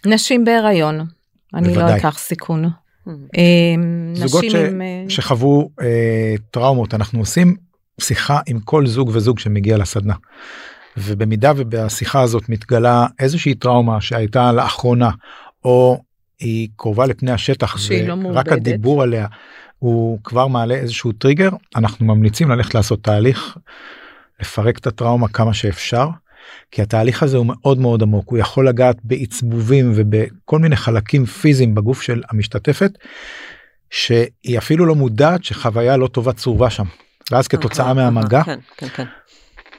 נשים 0.06 0.46
בהיריון, 0.46 1.06
אני 1.54 1.76
לא. 1.76 1.96
אקח 1.96 2.18
סיכון. 2.20 2.66
Hmm. 2.66 3.10
אה, 3.38 3.44
זוגות 4.14 4.46
שחוו 5.08 5.70
טראומות 6.52 6.94
אנחנו 6.94 7.20
עושים 7.20 7.56
שיחה 8.02 8.40
עם 8.48 8.60
כל 8.60 8.88
זוג 8.88 9.10
וזוג 9.14 9.40
שמגיע 9.40 9.78
לסדנה. 9.78 10.14
ובמידה 10.98 11.52
ובשיחה 11.56 12.22
הזאת 12.22 12.50
מתגלה 12.50 13.06
איזושהי 13.20 13.56
טראומה 13.56 14.02
שהייתה 14.02 14.52
לאחרונה 14.52 15.10
או 15.66 16.02
היא 16.40 16.70
קרובה 16.76 17.06
לפני 17.06 17.32
השטח 17.32 17.76
לא 17.92 18.14
ורק 18.14 18.18
מעובדת. 18.18 18.52
הדיבור 18.52 19.04
עליה 19.04 19.28
הוא 19.80 20.20
כבר 20.24 20.48
מעלה 20.48 20.76
איזשהו 20.76 21.12
טריגר 21.12 21.50
אנחנו 21.76 22.06
ממליצים 22.06 22.50
ללכת 22.50 22.76
לעשות 22.76 23.04
תהליך 23.04 23.58
לפרק 24.40 24.78
את 24.78 24.88
הטראומה 24.88 25.28
כמה 25.28 25.54
שאפשר. 25.54 26.08
כי 26.72 26.82
התהליך 26.82 27.24
הזה 27.24 27.38
הוא 27.38 27.46
מאוד 27.46 27.80
מאוד 27.80 28.02
עמוק 28.02 28.30
הוא 28.30 28.38
יכול 28.38 28.68
לגעת 28.68 28.98
בעצבובים 29.04 29.92
ובכל 29.96 30.60
מיני 30.60 30.76
חלקים 30.76 31.26
פיזיים 31.26 31.76
בגוף 31.76 32.02
של 32.02 32.22
המשתתפת 32.30 32.92
שהיא 33.90 34.58
אפילו 34.58 34.86
לא 34.86 34.96
מודעת 34.96 35.44
שחוויה 35.44 35.98
לא 35.98 36.08
טובה 36.08 36.34
צרובה 36.34 36.70
שם. 36.70 36.86
ואז 37.32 37.48
כתוצאה 37.48 37.86
אהה, 37.86 37.94
מהמגע 37.94 38.38
אהה, 38.38 38.46
כן, 38.46 38.60
כן, 38.78 38.88
כן. 38.88 39.06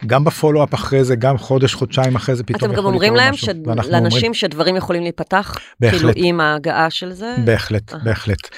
גם 0.07 0.25
בפולו-אפ 0.25 0.75
אחרי 0.75 1.05
זה 1.05 1.17
גם 1.17 1.39
חודש 1.39 1.75
חודשיים 1.75 2.17
אחרי 2.17 2.35
זה 2.35 2.45
פתאום 2.45 2.59
אתם 2.59 2.67
גם 2.67 2.73
יכול 2.73 2.93
אומרים 2.93 3.15
לקרות 3.15 3.25
להם 3.25 3.35
משהו. 3.35 3.47
ואנחנו 3.49 3.69
אומרים, 3.69 4.11
שלאנשים 4.11 4.35
שדברים 4.35 4.77
יכולים 4.77 5.03
להיפתח, 5.03 5.57
בהחלט. 5.81 6.01
כאילו 6.01 6.13
עם 6.17 6.41
ההגעה 6.41 6.91
של 6.91 7.13
זה? 7.13 7.35
בהחלט 7.45 7.95
אה. 7.95 7.99
בהחלט 8.05 8.49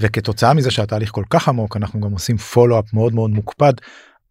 וכתוצאה 0.00 0.54
מזה 0.54 0.70
שהתהליך 0.70 1.10
כל 1.10 1.24
כך 1.30 1.48
עמוק 1.48 1.76
אנחנו 1.76 2.00
גם 2.00 2.12
עושים 2.12 2.36
פולו-אפ 2.36 2.94
מאוד 2.94 3.14
מאוד 3.14 3.30
מוקפד 3.30 3.72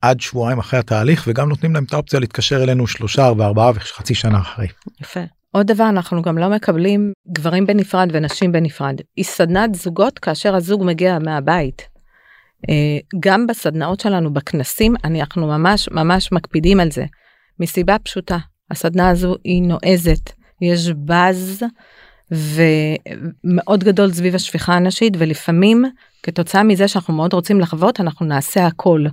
עד 0.01 0.21
שבועיים 0.21 0.59
אחרי 0.59 0.79
התהליך 0.79 1.23
וגם 1.27 1.49
נותנים 1.49 1.73
להם 1.73 1.83
את 1.83 1.93
האופציה 1.93 2.19
להתקשר 2.19 2.63
אלינו 2.63 2.87
שלושה 2.87 3.31
וארבעה 3.37 3.71
וחצי 3.75 4.15
שנה 4.15 4.39
אחרי. 4.39 4.67
יפה. 5.01 5.19
עוד 5.51 5.67
דבר, 5.67 5.89
אנחנו 5.89 6.21
גם 6.21 6.37
לא 6.37 6.49
מקבלים 6.49 7.11
גברים 7.31 7.65
בנפרד 7.65 8.09
ונשים 8.13 8.51
בנפרד. 8.51 8.95
היא 9.15 9.25
סדנת 9.25 9.75
זוגות 9.75 10.19
כאשר 10.19 10.55
הזוג 10.55 10.83
מגיע 10.83 11.19
מהבית. 11.19 11.90
אה, 12.69 12.99
גם 13.19 13.47
בסדנאות 13.47 13.99
שלנו 13.99 14.33
בכנסים 14.33 14.95
אנחנו 15.03 15.47
ממש 15.47 15.89
ממש 15.91 16.31
מקפידים 16.31 16.79
על 16.79 16.91
זה. 16.91 17.05
מסיבה 17.59 17.99
פשוטה, 17.99 18.37
הסדנה 18.71 19.09
הזו 19.09 19.35
היא 19.43 19.63
נועזת, 19.63 20.31
יש 20.61 20.89
באז 20.89 21.63
ומאוד 22.31 23.83
גדול 23.83 24.11
סביב 24.11 24.35
השפיכה 24.35 24.73
הנשית 24.73 25.13
ולפעמים 25.17 25.85
כתוצאה 26.23 26.63
מזה 26.63 26.87
שאנחנו 26.87 27.13
מאוד 27.13 27.33
רוצים 27.33 27.59
לחוות 27.59 27.99
אנחנו 27.99 28.25
נעשה 28.25 28.65
הכל. 28.65 29.05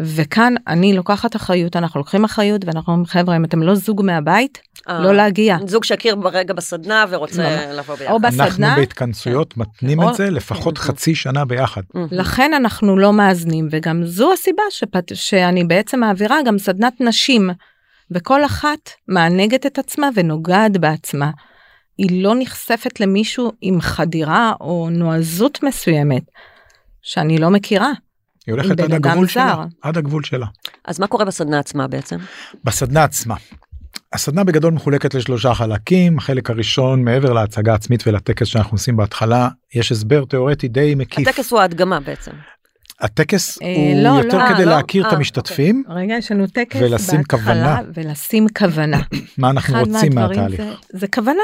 וכאן 0.00 0.54
אני 0.66 0.92
לוקחת 0.92 1.36
אחריות 1.36 1.76
אנחנו 1.76 2.00
לוקחים 2.00 2.24
אחריות 2.24 2.64
ואנחנו 2.64 2.92
אומרים 2.92 3.06
חבר'ה 3.06 3.36
אם 3.36 3.44
אתם 3.44 3.62
לא 3.62 3.74
זוג 3.74 4.02
מהבית 4.04 4.58
אה, 4.88 4.98
לא 5.00 5.14
להגיע. 5.14 5.56
זוג 5.66 5.84
שהכיר 5.84 6.16
ברגע 6.16 6.54
בסדנה 6.54 7.04
ורוצה. 7.10 7.66
לבוא 7.72 7.94
ביחד. 7.94 8.12
או 8.12 8.20
בסדנה. 8.20 8.66
אנחנו 8.66 8.80
בהתכנסויות 8.80 9.56
מתנים 9.56 10.02
או- 10.02 10.10
את 10.10 10.14
זה 10.14 10.30
לפחות 10.30 10.78
כן. 10.78 10.84
חצי 10.84 11.14
שנה 11.14 11.44
ביחד. 11.44 11.82
לכן 12.10 12.54
אנחנו 12.54 12.98
לא 12.98 13.12
מאזנים 13.12 13.68
וגם 13.70 14.04
זו 14.04 14.32
הסיבה 14.32 14.62
שפת... 14.70 15.04
שאני 15.14 15.64
בעצם 15.64 16.00
מעבירה 16.00 16.36
גם 16.46 16.58
סדנת 16.58 17.00
נשים 17.00 17.50
וכל 18.10 18.44
אחת 18.44 18.90
מענגת 19.08 19.66
את 19.66 19.78
עצמה 19.78 20.08
ונוגעת 20.14 20.76
בעצמה. 20.76 21.30
היא 21.98 22.22
לא 22.22 22.34
נחשפת 22.38 23.00
למישהו 23.00 23.52
עם 23.60 23.80
חדירה 23.80 24.52
או 24.60 24.88
נועזות 24.90 25.62
מסוימת 25.62 26.22
שאני 27.02 27.38
לא 27.38 27.50
מכירה. 27.50 27.90
היא 28.50 28.62
הולכת 28.62 28.80
עד 28.80 28.92
הגבול 28.92 29.26
זר. 29.26 29.32
שלה, 29.32 29.64
עד 29.82 29.98
הגבול 29.98 30.24
שלה. 30.24 30.46
אז 30.84 31.00
מה 31.00 31.06
קורה 31.06 31.24
בסדנה 31.24 31.58
עצמה 31.58 31.88
בעצם? 31.88 32.16
בסדנה 32.64 33.04
עצמה. 33.04 33.34
הסדנה 34.12 34.44
בגדול 34.44 34.72
מחולקת 34.72 35.14
לשלושה 35.14 35.54
חלקים 35.54 36.18
החלק 36.18 36.50
הראשון 36.50 37.04
מעבר 37.04 37.32
להצגה 37.32 37.74
עצמית 37.74 38.06
ולטקס 38.06 38.46
שאנחנו 38.46 38.74
עושים 38.74 38.96
בהתחלה 38.96 39.48
יש 39.74 39.92
הסבר 39.92 40.24
תיאורטי 40.24 40.68
די 40.68 40.94
מקיף. 40.94 41.28
הטקס 41.28 41.52
הוא 41.52 41.60
ההדגמה 41.60 42.00
בעצם. 42.00 42.32
הטקס 43.00 43.62
אה, 43.62 43.74
הוא 43.74 44.02
לא, 44.02 44.08
יותר 44.08 44.38
לא, 44.38 44.54
כדי 44.54 44.64
לא, 44.64 44.72
להכיר 44.72 45.06
את 45.06 45.12
אה, 45.12 45.16
המשתתפים 45.16 45.82
רגע 45.88 46.14
יש 46.14 46.32
לנו 46.32 46.46
טקס 46.46 46.80
ולשים 46.80 47.22
כוונה. 47.24 47.80
ולשים 47.94 48.46
כוונה. 48.58 49.00
מה 49.38 49.50
אנחנו 49.50 49.78
רוצים 49.78 50.14
מהתהליך. 50.14 50.60
זה, 50.60 50.72
זה 50.88 51.08
כוונה. 51.08 51.42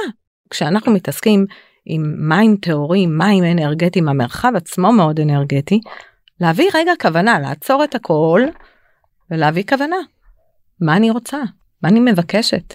כשאנחנו 0.50 0.92
מתעסקים 0.92 1.46
עם 1.86 2.14
מים 2.18 2.56
טהורים, 2.56 3.18
מים 3.18 3.44
אנרגטיים, 3.44 4.08
המרחב 4.08 4.52
עצמו 4.56 4.92
מאוד 4.92 5.20
אנרגטי, 5.20 5.80
להביא 6.40 6.68
רגע 6.74 6.92
כוונה, 7.00 7.38
לעצור 7.38 7.84
את 7.84 7.94
הכל 7.94 8.40
ולהביא 9.30 9.64
כוונה. 9.68 9.96
מה 10.80 10.96
אני 10.96 11.10
רוצה? 11.10 11.38
מה 11.82 11.88
אני 11.88 12.00
מבקשת? 12.00 12.74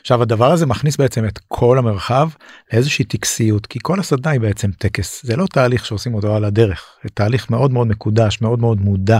עכשיו 0.00 0.22
הדבר 0.22 0.52
הזה 0.52 0.66
מכניס 0.66 0.96
בעצם 0.96 1.24
את 1.24 1.38
כל 1.48 1.78
המרחב 1.78 2.28
לאיזושהי 2.72 3.04
טקסיות 3.04 3.66
כי 3.66 3.78
כל 3.82 4.00
הסדנה 4.00 4.30
היא 4.30 4.40
בעצם 4.40 4.70
טקס 4.78 5.26
זה 5.26 5.36
לא 5.36 5.46
תהליך 5.46 5.86
שעושים 5.86 6.14
אותו 6.14 6.36
על 6.36 6.44
הדרך 6.44 6.96
זה 7.04 7.08
תהליך 7.14 7.50
מאוד 7.50 7.72
מאוד 7.72 7.86
מקודש 7.86 8.40
מאוד 8.40 8.60
מאוד 8.60 8.80
מודע 8.80 9.18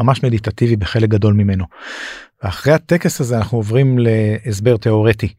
ממש 0.00 0.22
מדיטטיבי 0.22 0.76
בחלק 0.76 1.08
גדול 1.08 1.34
ממנו. 1.34 1.64
ואחרי 2.42 2.72
הטקס 2.72 3.20
הזה 3.20 3.38
אנחנו 3.38 3.58
עוברים 3.58 3.98
להסבר 3.98 4.76
תיאורטי. 4.76 5.34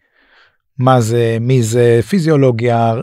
מה 0.77 1.01
זה 1.01 1.37
מי 1.41 1.63
זה 1.63 1.99
פיזיולוגיה? 2.09 2.93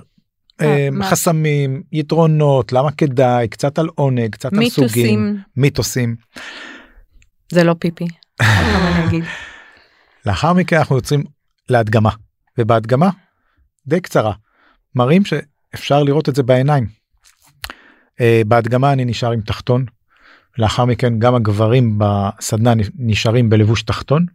חסמים, 1.02 1.82
יתרונות, 1.92 2.72
למה 2.72 2.90
כדאי, 2.90 3.48
קצת 3.48 3.78
על 3.78 3.88
עונג, 3.94 4.30
קצת 4.30 4.52
על 4.52 4.68
סוגים, 4.68 5.36
מיתוסים. 5.56 6.16
זה 7.52 7.64
לא 7.64 7.74
פיפי. 7.78 8.06
לאחר 10.26 10.52
מכן 10.52 10.76
אנחנו 10.76 10.96
יוצאים 10.96 11.24
להדגמה, 11.68 12.10
ובהדגמה 12.58 13.10
די 13.86 14.00
קצרה, 14.00 14.32
מראים 14.94 15.22
שאפשר 15.24 16.02
לראות 16.02 16.28
את 16.28 16.34
זה 16.34 16.42
בעיניים. 16.42 16.86
אה, 18.20 18.42
בהדגמה 18.46 18.92
אני 18.92 19.04
נשאר 19.04 19.30
עם 19.32 19.40
תחתון, 19.40 19.84
לאחר 20.58 20.84
מכן 20.84 21.18
גם 21.18 21.34
הגברים 21.34 21.98
בסדנה 21.98 22.72
נשארים 22.98 23.50
בלבוש 23.50 23.82
תחתון. 23.82 24.26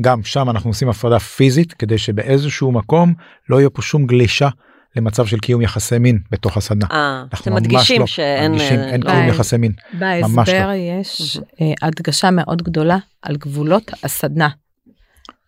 גם 0.00 0.24
שם 0.24 0.50
אנחנו 0.50 0.70
עושים 0.70 0.88
הפרדה 0.88 1.18
פיזית 1.18 1.72
כדי 1.72 1.98
שבאיזשהו 1.98 2.72
מקום 2.72 3.14
לא 3.48 3.58
יהיה 3.58 3.70
פה 3.70 3.82
שום 3.82 4.06
גלישה 4.06 4.48
למצב 4.96 5.26
של 5.26 5.38
קיום 5.38 5.62
יחסי 5.62 5.98
מין 5.98 6.18
בתוך 6.30 6.56
הסדנה. 6.56 6.86
אה, 6.90 7.24
אנחנו 7.32 7.54
מדגישים 7.54 8.00
לא 8.00 8.06
שאין... 8.06 8.52
מדגישים, 8.52 8.78
אה, 8.78 8.90
אין 8.90 9.02
לא. 9.02 9.10
קיום 9.10 9.28
יחסי 9.28 9.56
מין. 9.56 9.72
בהסבר 9.98 10.66
לא. 10.66 10.72
יש 10.72 11.40
אה, 11.60 11.72
הדגשה 11.82 12.30
מאוד 12.30 12.62
גדולה 12.62 12.98
על 13.22 13.36
גבולות 13.36 13.90
הסדנה. 14.02 14.48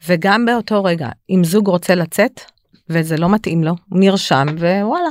וגם 0.08 0.46
באותו 0.46 0.84
רגע, 0.84 1.08
אם 1.30 1.44
זוג 1.44 1.66
רוצה 1.66 1.94
לצאת 1.94 2.40
וזה 2.88 3.16
לא 3.16 3.28
מתאים 3.28 3.64
לו, 3.64 3.74
הוא 3.88 4.00
נרשם 4.00 4.46
ווואלה, 4.58 5.08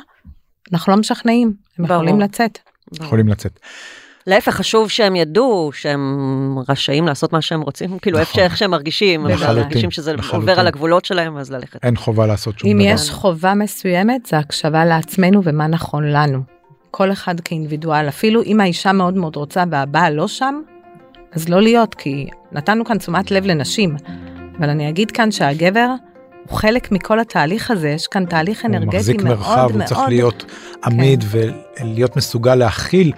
אנחנו 0.74 0.94
לא 0.94 1.00
משכנעים, 1.00 1.54
הם 1.78 1.86
ברור. 1.86 2.04
יכולים 2.04 2.20
לצאת. 2.20 2.60
יכולים 3.02 3.28
לצאת. 3.28 3.60
להפך, 4.28 4.56
חשוב 4.56 4.90
שהם 4.90 5.16
ידעו 5.16 5.72
שהם 5.74 6.58
רשאים 6.70 7.08
לעשות 7.08 7.34
מה 7.34 7.42
שהם 7.42 7.62
רוצים, 7.62 7.98
כאילו 8.02 8.20
נכון. 8.20 8.34
שאיך 8.34 8.58
שהם 8.58 8.72
מרגישים, 8.72 9.26
לחלוטין, 9.26 9.64
מרגישים 9.64 9.92
שזה 9.92 10.14
לחלוטין. 10.14 10.40
עובר 10.40 10.60
על 10.60 10.68
הגבולות 10.68 11.06
שלהם, 11.06 11.38
אז 11.38 11.52
ללכת. 11.52 11.84
אין 11.84 11.96
חובה 11.96 12.28
לעשות 12.28 12.60
שום 12.60 12.70
אם 12.70 12.78
דבר. 12.78 12.88
יש 12.88 13.10
חובה 13.10 13.54
מסוימת 13.54 14.26
זה 14.26 14.38
הקשבה 14.38 14.86
לעצמנו 14.86 15.42
ומה 15.44 15.68
נכון 15.68 16.12
לנו. 16.12 16.40
כל 16.92 17.12
אחד 17.12 17.40
כאינדיבידואל, 17.40 18.08
אפילו 18.08 18.44
אם 18.44 18.60
האישה 18.60 18.92
מאוד 18.92 19.14
מאוד 19.14 19.36
רוצה 19.36 19.64
והבעל 19.72 20.14
לא 20.14 20.28
שם, 20.28 20.62
אז 21.32 21.50
לא 21.50 21.62
להיות, 21.62 21.96
כי 21.96 22.28
נתנו 22.52 22.86
כאן 22.86 22.98
תשומת 22.98 23.32
לב 23.32 23.46
לנשים. 23.46 23.96
אבל 24.60 24.70
אני 24.70 24.90
אגיד 24.90 25.12
כאן 25.12 25.32
שהגבר 25.32 25.88
הוא 26.50 26.58
חלק 26.58 26.92
מכל 26.92 27.20
התהליך 27.20 27.72
הזה, 27.72 27.90
יש 27.90 28.08
כאן 28.08 28.26
תהליך 28.26 28.62
הוא 28.62 28.70
אנרגטי 28.70 28.98
מחזיק 28.98 29.22
מאוד 29.22 29.38
מרחב, 29.38 29.56
מאוד, 29.56 29.72
הוא 29.72 29.84
צריך 29.84 30.00
להיות 30.08 30.46
עמיד 30.86 31.24
ולהיות 31.28 32.16
מסוגל 32.16 32.56
להכיל 32.56 33.12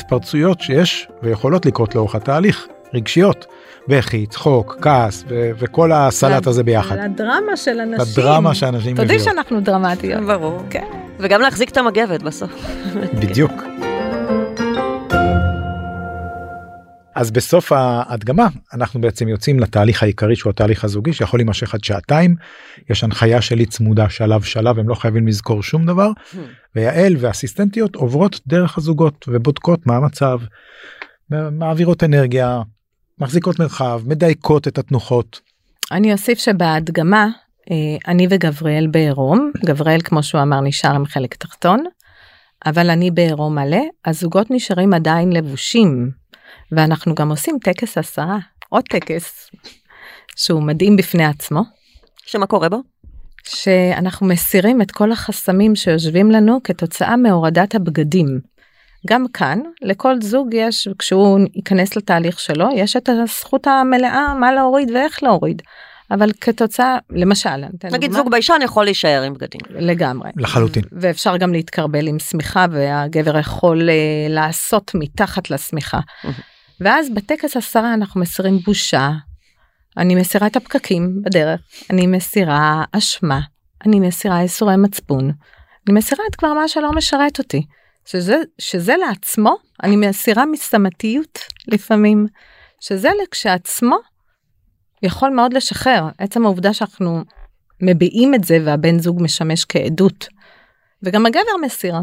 התפרצויות 0.00 0.60
שיש 0.60 1.08
ויכולות 1.22 1.66
לקרות 1.66 1.94
לאורך 1.94 2.14
התהליך, 2.14 2.66
רגשיות, 2.94 3.46
בכי, 3.88 4.26
צחוק, 4.26 4.76
כעס 4.82 5.24
ו- 5.28 5.50
וכל 5.58 5.92
הסלט 5.92 6.46
הזה 6.46 6.62
ביחד. 6.62 6.96
לדרמה 6.96 7.56
של 7.56 7.80
אנשים. 7.80 8.22
לדרמה 8.22 8.54
שאנשים 8.54 8.90
יודע 8.90 9.04
מביאות. 9.04 9.22
שאנחנו 9.22 9.60
דרמטיות. 9.60 10.24
ברור. 10.24 10.62
כן. 10.70 10.84
וגם 11.18 11.40
להחזיק 11.40 11.70
את 11.70 11.76
המגבת 11.76 12.22
בסוף. 12.22 12.50
בדיוק. 13.20 13.52
אז 17.16 17.30
בסוף 17.30 17.72
ההדגמה 17.72 18.48
אנחנו 18.74 19.00
בעצם 19.00 19.28
יוצאים 19.28 19.60
לתהליך 19.60 20.02
העיקרי 20.02 20.36
שהוא 20.36 20.50
התהליך 20.50 20.84
הזוגי 20.84 21.12
שיכול 21.12 21.40
להימשך 21.40 21.74
עד 21.74 21.84
שעתיים. 21.84 22.34
יש 22.90 23.04
הנחיה 23.04 23.42
שלי 23.42 23.66
צמודה 23.66 24.08
שלב 24.08 24.42
שלב 24.42 24.78
הם 24.78 24.88
לא 24.88 24.94
חייבים 24.94 25.26
לזכור 25.26 25.62
שום 25.62 25.86
דבר 25.86 26.10
ויעל 26.74 27.16
והאסיסטנטיות 27.18 27.96
עוברות 27.96 28.40
דרך 28.46 28.78
הזוגות 28.78 29.24
ובודקות 29.28 29.86
מה 29.86 29.96
המצב, 29.96 30.40
מעבירות 31.30 32.04
אנרגיה, 32.04 32.62
מחזיקות 33.18 33.58
מרחב, 33.58 34.02
מדייקות 34.06 34.68
את 34.68 34.78
התנוחות. 34.78 35.40
אני 35.92 36.12
אוסיף 36.12 36.38
שבהדגמה, 36.38 37.26
אה, 37.70 37.76
אני 38.08 38.26
וגבריאל 38.30 38.86
בעירום, 38.86 39.50
גבריאל 39.66 40.00
כמו 40.04 40.22
שהוא 40.22 40.42
אמר 40.42 40.60
נשאר 40.60 40.94
עם 40.94 41.06
חלק 41.06 41.34
תחתון, 41.34 41.84
אבל 42.66 42.90
אני 42.90 43.10
בעירום 43.10 43.54
מלא, 43.54 43.82
הזוגות 44.06 44.46
נשארים 44.50 44.94
עדיין 44.94 45.32
לבושים, 45.32 46.10
ואנחנו 46.72 47.14
גם 47.14 47.30
עושים 47.30 47.58
טקס 47.64 47.98
הסרה, 47.98 48.38
עוד 48.68 48.84
טקס, 48.90 49.50
שהוא 50.36 50.62
מדהים 50.62 50.96
בפני 50.96 51.24
עצמו, 51.24 51.62
שמה 52.26 52.46
קורה 52.46 52.68
בו? 52.68 52.82
שאנחנו 53.44 54.26
מסירים 54.26 54.82
את 54.82 54.90
כל 54.90 55.12
החסמים 55.12 55.76
שיושבים 55.76 56.30
לנו 56.30 56.60
כתוצאה 56.64 57.16
מהורדת 57.16 57.74
הבגדים. 57.74 58.40
גם 59.06 59.24
כאן 59.32 59.60
לכל 59.82 60.20
זוג 60.20 60.48
יש 60.52 60.88
כשהוא 60.98 61.40
ייכנס 61.54 61.96
לתהליך 61.96 62.40
שלו 62.40 62.68
יש 62.74 62.96
את 62.96 63.08
הזכות 63.08 63.66
המלאה 63.66 64.34
מה 64.34 64.52
להוריד 64.52 64.90
ואיך 64.90 65.22
להוריד. 65.22 65.62
אבל 66.10 66.30
כתוצאה 66.40 66.98
למשל 67.10 67.56
נגיד 67.92 68.10
דוגמה. 68.10 68.16
זוג 68.16 68.30
ביישן 68.30 68.58
יכול 68.64 68.84
להישאר 68.84 69.22
עם 69.22 69.34
בגדים. 69.34 69.60
לגמרי 69.70 70.30
לחלוטין. 70.36 70.82
ואפשר 70.92 71.36
גם 71.36 71.52
להתקרבל 71.52 72.06
עם 72.06 72.18
שמיכה 72.18 72.66
והגבר 72.70 73.38
יכול 73.38 73.90
אה, 73.90 73.94
לעשות 74.28 74.90
מתחת 74.94 75.50
לשמיכה. 75.50 76.00
ואז 76.80 77.10
בטקס 77.10 77.56
הסרה 77.56 77.94
אנחנו 77.94 78.20
מסירים 78.20 78.58
בושה, 78.58 79.10
אני 79.96 80.14
מסירה 80.14 80.46
את 80.46 80.56
הפקקים 80.56 81.22
בדרך, 81.24 81.60
אני 81.90 82.06
מסירה 82.06 82.84
אשמה, 82.92 83.40
אני 83.86 84.00
מסירה 84.00 84.40
איסורי 84.40 84.76
מצפון, 84.76 85.30
אני 85.86 85.98
מסירה 85.98 86.24
את 86.30 86.36
כבר 86.36 86.52
מה 86.52 86.68
שלא 86.68 86.92
משרת 86.92 87.38
אותי. 87.38 87.66
שזה, 88.06 88.36
שזה 88.58 88.94
לעצמו, 88.96 89.56
אני 89.82 89.96
מסירה 89.96 90.46
מסתמתיות 90.46 91.38
לפעמים, 91.68 92.26
שזה 92.80 93.08
כשעצמו 93.30 93.96
יכול 95.02 95.30
מאוד 95.30 95.52
לשחרר. 95.52 96.08
עצם 96.18 96.44
העובדה 96.44 96.74
שאנחנו 96.74 97.24
מביעים 97.80 98.34
את 98.34 98.44
זה 98.44 98.58
והבן 98.64 98.98
זוג 98.98 99.22
משמש 99.22 99.64
כעדות. 99.64 100.28
וגם 101.02 101.26
הגבר 101.26 101.56
מסיר 101.62 101.94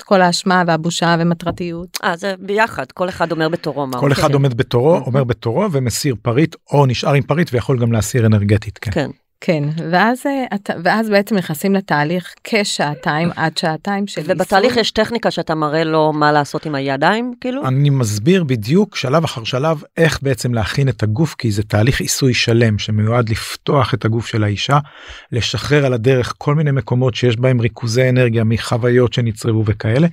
את 0.00 0.04
כל 0.04 0.22
האשמה 0.22 0.62
והבושה 0.66 1.16
ומטרתיות. 1.18 1.98
אה, 2.04 2.16
זה 2.16 2.34
ביחד, 2.38 2.92
כל 2.92 3.08
אחד 3.08 3.32
אומר 3.32 3.48
בתורו 3.48 3.86
מה 3.86 3.96
הוא 3.96 4.00
כל 4.00 4.12
אחד. 4.12 4.34
עומד 4.34 4.54
בתורו, 4.54 4.96
אומר 4.96 5.24
בתורו 5.24 5.72
ומסיר 5.72 6.14
פריט 6.22 6.56
או 6.72 6.86
נשאר 6.86 7.12
עם 7.12 7.22
פריט 7.22 7.50
ויכול 7.52 7.78
גם 7.78 7.92
להסיר 7.92 8.26
אנרגטית. 8.26 8.78
כן. 8.78 8.90
כן. 8.90 9.10
כן, 9.40 9.64
ואז, 9.90 10.26
אה, 10.26 10.56
ואז 10.84 11.10
בעצם 11.10 11.36
נכנסים 11.36 11.74
לתהליך 11.74 12.34
כשעתיים 12.44 13.30
עד 13.36 13.58
שעתיים 13.58 14.06
של 14.06 14.20
ובתהליך 14.24 14.70
איסור. 14.70 14.80
יש 14.80 14.90
טכניקה 14.90 15.30
שאתה 15.30 15.54
מראה 15.54 15.84
לו 15.84 16.12
מה 16.12 16.32
לעשות 16.32 16.66
עם 16.66 16.74
הידיים, 16.74 17.34
כאילו? 17.40 17.66
אני 17.66 17.90
מסביר 17.90 18.44
בדיוק 18.44 18.96
שלב 18.96 19.24
אחר 19.24 19.44
שלב 19.44 19.82
איך 19.96 20.18
בעצם 20.22 20.54
להכין 20.54 20.88
את 20.88 21.02
הגוף 21.02 21.34
כי 21.34 21.50
זה 21.50 21.62
תהליך 21.62 22.00
עיסוי 22.00 22.34
שלם 22.34 22.78
שמיועד 22.78 23.28
לפתוח 23.28 23.94
את 23.94 24.04
הגוף 24.04 24.26
של 24.26 24.44
האישה 24.44 24.78
לשחרר 25.32 25.86
על 25.86 25.92
הדרך 25.92 26.34
כל 26.38 26.54
מיני 26.54 26.70
מקומות 26.70 27.14
שיש 27.14 27.36
בהם 27.36 27.60
ריכוזי 27.60 28.08
אנרגיה 28.08 28.44
מחוויות 28.44 29.12
שנצרבו 29.12 29.62
וכאלה. 29.66 30.08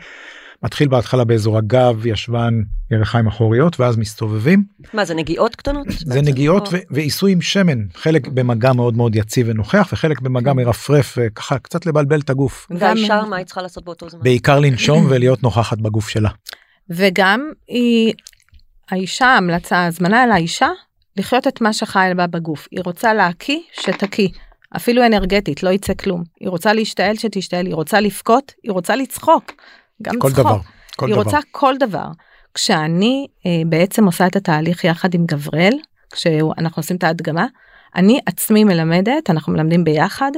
מתחיל 0.63 0.87
בהתחלה 0.87 1.23
באזור 1.23 1.57
הגב 1.57 2.05
ישבן 2.05 2.61
ירחיים 2.91 3.27
אחוריות 3.27 3.79
ואז 3.79 3.97
מסתובבים 3.97 4.63
מה, 4.93 5.05
זה 5.05 5.13
נגיעות 5.13 5.55
קטנות? 5.55 5.87
זה? 5.89 6.21
נגיעות 6.21 6.67
או- 6.67 6.79
ועיסוי 6.91 7.31
עם 7.31 7.41
שמן 7.41 7.85
חלק 7.95 8.27
במגע 8.27 8.73
מאוד 8.73 8.97
מאוד 8.97 9.15
יציב 9.15 9.47
ונוכח 9.49 9.89
וחלק 9.93 10.21
במגע 10.21 10.53
מרפרף 10.53 11.17
וככה 11.21 11.59
קצת 11.59 11.85
לבלבל 11.85 12.19
את 12.19 12.29
הגוף 12.29 12.67
והאישה, 12.69 13.21
מה 13.29 13.35
היא 13.35 13.45
צריכה 13.45 13.61
לעשות 13.61 13.83
באותו 13.83 14.09
זמן? 14.09 14.19
בעיקר 14.23 14.59
לנשום 14.59 15.05
ולהיות 15.09 15.43
נוכחת 15.43 15.77
בגוף 15.77 16.09
שלה. 16.09 16.29
וגם 16.89 17.51
היא, 17.67 18.13
האישה, 18.89 19.25
ההמלצה, 19.25 19.77
ההזמנה 19.77 20.23
על 20.23 20.31
האישה, 20.31 20.67
לחיות 21.17 21.47
את 21.47 21.61
מה 21.61 21.73
שחי 21.73 22.09
בה 22.15 22.27
בגוף. 22.27 22.67
היא 22.71 22.79
רוצה 22.85 23.13
להקיא, 23.13 23.59
שתקיא. 23.81 24.27
אפילו 24.75 25.05
אנרגטית, 25.05 25.63
לא 25.63 25.69
יצא 25.69 25.93
כלום. 25.93 26.23
היא 26.39 26.49
רוצה 26.49 26.73
להשתעל, 26.73 27.17
שתשתעל. 27.17 27.65
היא 27.65 27.75
רוצה 27.75 27.99
לבכות, 27.99 28.51
היא 28.63 28.71
רוצה 28.71 28.95
לצחוק. 28.95 29.51
גם 30.01 30.19
כל 30.19 30.31
צחוק. 30.31 30.39
דבר. 30.39 30.59
כל 30.95 31.05
היא 31.05 31.15
דבר. 31.15 31.23
רוצה 31.23 31.39
כל 31.51 31.73
דבר. 31.79 32.07
כשאני 32.53 33.27
אה, 33.45 33.51
בעצם 33.65 34.05
עושה 34.05 34.27
את 34.27 34.35
התהליך 34.35 34.83
יחד 34.83 35.13
עם 35.13 35.25
גבריאל, 35.25 35.73
כשאנחנו 36.13 36.79
עושים 36.79 36.97
את 36.97 37.03
ההדגמה, 37.03 37.45
אני 37.95 38.19
עצמי 38.25 38.63
מלמדת, 38.63 39.29
אנחנו 39.29 39.53
מלמדים 39.53 39.83
ביחד, 39.83 40.31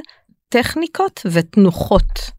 טכניקות 0.50 1.22
ותנוחות. 1.32 2.32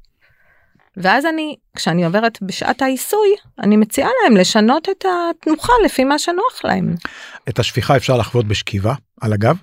ואז 0.97 1.27
אני, 1.27 1.57
כשאני 1.77 2.05
עוברת 2.05 2.39
בשעת 2.43 2.83
העיסוי, 2.83 3.29
אני 3.59 3.77
מציעה 3.77 4.09
להם 4.23 4.37
לשנות 4.37 4.89
את 4.89 5.05
התנוחה 5.05 5.73
לפי 5.85 6.05
מה 6.05 6.19
שנוח 6.19 6.65
להם. 6.65 6.95
את 7.49 7.59
השפיכה 7.59 7.97
אפשר 7.97 8.17
לחוות 8.17 8.47
בשכיבה 8.47 8.95
על 9.21 9.33
הגב 9.33 9.57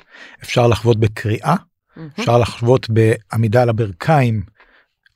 אפשר 0.43 0.67
לחוות 0.67 0.99
בקריאה 0.99 1.55
מהמם. 1.95 2.09
אפשר 2.19 2.37
לחוות 2.37 2.87
בעמידה 2.89 3.61
על 3.61 3.69
הברכיים. 3.69 4.56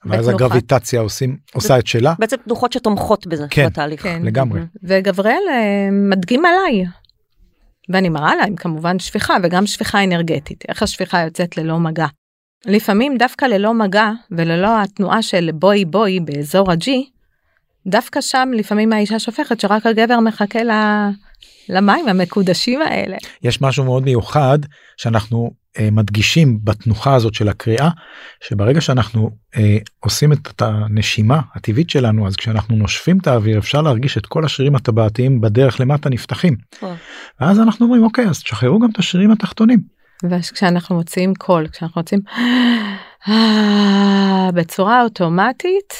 ואז. 0.05 0.27
הגרביטציה 0.27 1.01
עושים 1.01 1.37
עושה 1.53 1.79
את 1.79 1.87
שלה 1.87 2.13
בעצם 2.19 2.37
תנוחות 2.45 2.73
שתומכות 2.73 3.27
בזה, 3.27 3.45
כן. 3.49 3.65
בתהליך. 3.65 4.03
כן. 4.03 4.21
לגמרי. 4.25 4.61
וגבריאל 4.83 5.43
אה, 5.51 5.89
מדגים 5.91 6.45
עליי. 6.45 6.85
ואני 7.89 8.09
מראה 8.09 8.35
להם 8.35 8.55
כמובן 8.55 8.99
שפיכה 8.99 9.37
וגם 9.43 9.67
שפיכה 9.67 10.03
אנרגטית, 10.03 10.63
איך 10.69 10.83
השפיכה 10.83 11.21
יוצאת 11.21 11.57
ללא 11.57 11.79
מגע. 11.79 12.05
לפעמים 12.65 13.17
דווקא 13.17 13.45
ללא 13.45 13.73
מגע 13.73 14.11
וללא 14.31 14.81
התנועה 14.81 15.21
של 15.21 15.49
בואי 15.53 15.85
בואי 15.85 16.19
באזור 16.19 16.71
הג'י, 16.71 17.09
דווקא 17.87 18.21
שם 18.21 18.49
לפעמים 18.55 18.93
האישה 18.93 19.19
שופכת 19.19 19.59
שרק 19.59 19.85
הגבר 19.85 20.19
מחכה 20.19 20.63
ל... 20.63 20.71
למים 21.69 22.07
המקודשים 22.07 22.81
האלה. 22.81 23.17
יש 23.43 23.61
משהו 23.61 23.83
מאוד 23.83 24.03
מיוחד 24.03 24.59
שאנחנו 24.97 25.51
מדגישים 25.79 26.59
בתנוחה 26.63 27.15
הזאת 27.15 27.33
של 27.33 27.49
הקריאה 27.49 27.89
שברגע 28.43 28.81
שאנחנו 28.81 29.29
אה, 29.57 29.77
עושים 29.99 30.33
את 30.33 30.61
הנשימה 30.61 31.41
הטבעית 31.55 31.89
שלנו 31.89 32.27
אז 32.27 32.35
כשאנחנו 32.35 32.75
נושפים 32.75 33.17
את 33.17 33.27
האוויר 33.27 33.59
אפשר 33.59 33.81
להרגיש 33.81 34.17
את 34.17 34.25
כל 34.25 34.45
השרירים 34.45 34.75
הטבעתיים 34.75 35.41
בדרך 35.41 35.79
למטה 35.79 36.09
נפתחים. 36.09 36.55
ואז 37.39 37.59
אנחנו 37.59 37.85
אומרים 37.85 38.03
אוקיי 38.03 38.27
אז 38.29 38.43
תשחררו 38.43 38.79
גם 38.79 38.89
את 38.89 38.99
השרירים 38.99 39.31
התחתונים. 39.31 39.79
וכשאנחנו 40.29 40.95
מוציאים 40.95 41.33
קול, 41.35 41.67
כשאנחנו 41.67 42.01
מוציאים 42.01 42.21
בצורה 44.53 45.03
אוטומטית, 45.03 45.93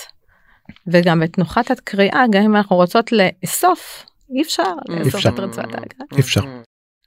וגם 0.87 1.19
בתנוחת 1.19 1.71
הקריאה, 1.71 2.23
גם 2.31 2.43
אם 2.43 2.55
אנחנו 2.55 2.75
רוצות 2.75 3.11
לאסוף, 3.11 4.05
אי 4.35 4.41
אפשר 4.41 4.73
לאסוף. 4.89 5.25
את 5.27 5.39
רצועת 5.39 5.75
ההגה. 5.75 6.05
אי 6.15 6.19
אפשר. 6.19 6.41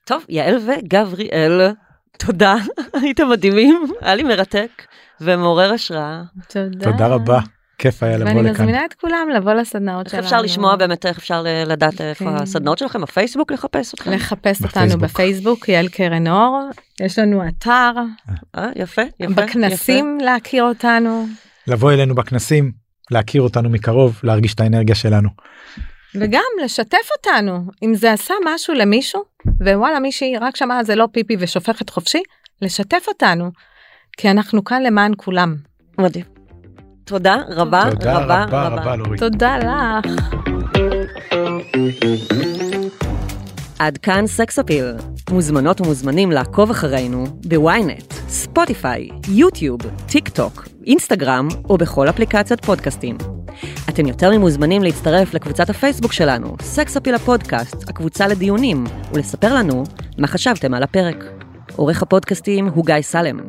טוב, 0.04 0.24
יעל 0.28 0.56
וגבריאל, 0.56 1.72
תודה, 2.18 2.54
הייתם 3.02 3.28
מדהימים, 3.30 3.86
היה 4.00 4.14
לי 4.14 4.22
מרתק 4.22 4.68
ומעורר 5.20 5.72
השראה. 5.72 6.22
תודה. 6.48 6.84
תודה 6.92 7.06
רבה 7.06 7.40
כיף 7.78 8.02
היה 8.02 8.16
לבוא 8.18 8.28
ואני 8.28 8.42
לכאן. 8.42 8.52
מזמינה 8.64 8.84
את 8.84 8.94
כולם 8.94 9.28
לבוא 9.34 9.52
לסדנאות 9.52 10.06
איך 10.06 10.12
שלנו. 10.12 10.24
אפשר 10.24 10.42
לשמוע 10.42 10.76
באמת, 10.76 11.06
איך 11.06 11.18
אפשר 11.18 11.42
ל- 11.42 11.64
לדעת 11.66 12.00
איפה 12.00 12.24
כן. 12.24 12.36
הסדנאות 12.36 12.78
שלכם, 12.78 13.00
בפייסבוק 13.02 13.52
לחפש 13.52 13.94
אתכם? 13.94 14.10
לחפש 14.12 14.62
אותנו 14.62 14.70
בפייסבוק. 14.70 15.02
בפייסבוק, 15.02 15.68
יעל 15.68 15.88
קרן 15.88 16.26
אור, 16.28 16.60
יש 17.00 17.18
לנו 17.18 17.48
אתר, 17.48 17.92
אה, 18.58 18.68
יפה, 18.76 19.02
יפה. 19.20 19.32
בכנסים 19.34 20.18
להכיר 20.22 20.62
אותנו, 20.64 21.26
לבוא 21.66 21.92
אלינו 21.92 22.14
בכנסים 22.14 22.72
להכיר 23.10 23.42
אותנו 23.42 23.70
מקרוב 23.70 24.20
להרגיש 24.22 24.54
את 24.54 24.60
האנרגיה 24.60 24.94
שלנו. 24.94 25.28
וגם 26.14 26.42
לשתף 26.64 27.08
אותנו, 27.16 27.58
אם 27.82 27.94
זה 27.94 28.12
עשה 28.12 28.34
משהו 28.44 28.74
למישהו, 28.74 29.22
ווואלה 29.60 30.00
מישהי 30.00 30.38
רק 30.40 30.56
שמעה 30.56 30.84
זה 30.84 30.94
לא 30.94 31.08
פיפי 31.12 31.36
ושופכת 31.38 31.90
חופשי, 31.90 32.22
לשתף 32.62 33.04
אותנו, 33.08 33.50
כי 34.16 34.30
אנחנו 34.30 34.64
כאן 34.64 34.82
למען 34.82 35.12
כולם. 35.16 35.56
מדהים. 35.98 36.24
תודה 37.04 37.36
רבה, 37.48 37.84
תודה 37.90 38.18
רבה, 38.18 38.44
רבה 38.44 38.68
רבה 38.68 38.96
לורית. 38.96 39.20
תודה 39.20 39.58
לך. 39.58 40.12
עד 43.78 43.98
כאן 43.98 44.26
סקס 44.26 44.58
אפיל. 44.58 44.84
מוזמנות 45.30 45.80
ומוזמנים 45.80 46.32
לעקוב 46.32 46.70
אחרינו 46.70 47.24
ב 47.48 47.59
Ynet, 47.59 48.12
ספוטיפיי, 48.12 49.08
יוטיוב, 49.28 49.80
טיק 50.06 50.28
טוק, 50.28 50.68
אינסטגרם 50.86 51.48
או 51.68 51.78
בכל 51.78 52.08
אפליקציות 52.08 52.64
פודקאסטים. 52.64 53.18
אתם 53.88 54.06
יותר 54.06 54.30
ממוזמנים 54.30 54.82
להצטרף 54.82 55.34
לקבוצת 55.34 55.70
הפייסבוק 55.70 56.12
שלנו, 56.12 56.56
סקס 56.62 56.96
אפיל 56.96 57.14
הפודקאסט, 57.14 57.88
הקבוצה 57.88 58.28
לדיונים, 58.28 58.84
ולספר 59.12 59.54
לנו 59.54 59.84
מה 60.18 60.26
חשבתם 60.26 60.74
על 60.74 60.82
הפרק. 60.82 61.24
עורך 61.76 62.02
הפודקאסטים 62.02 62.68
הוא 62.68 62.86
גיא 62.86 63.00
סלם. 63.00 63.40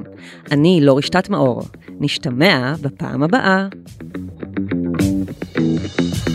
אני 0.52 0.80
לא 0.82 0.98
רשתת 0.98 1.30
מאור. 1.30 1.62
נשתמע 2.00 2.74
בפעם 2.82 3.24
הבאה. 3.24 3.68
thank 5.56 6.30
you 6.30 6.35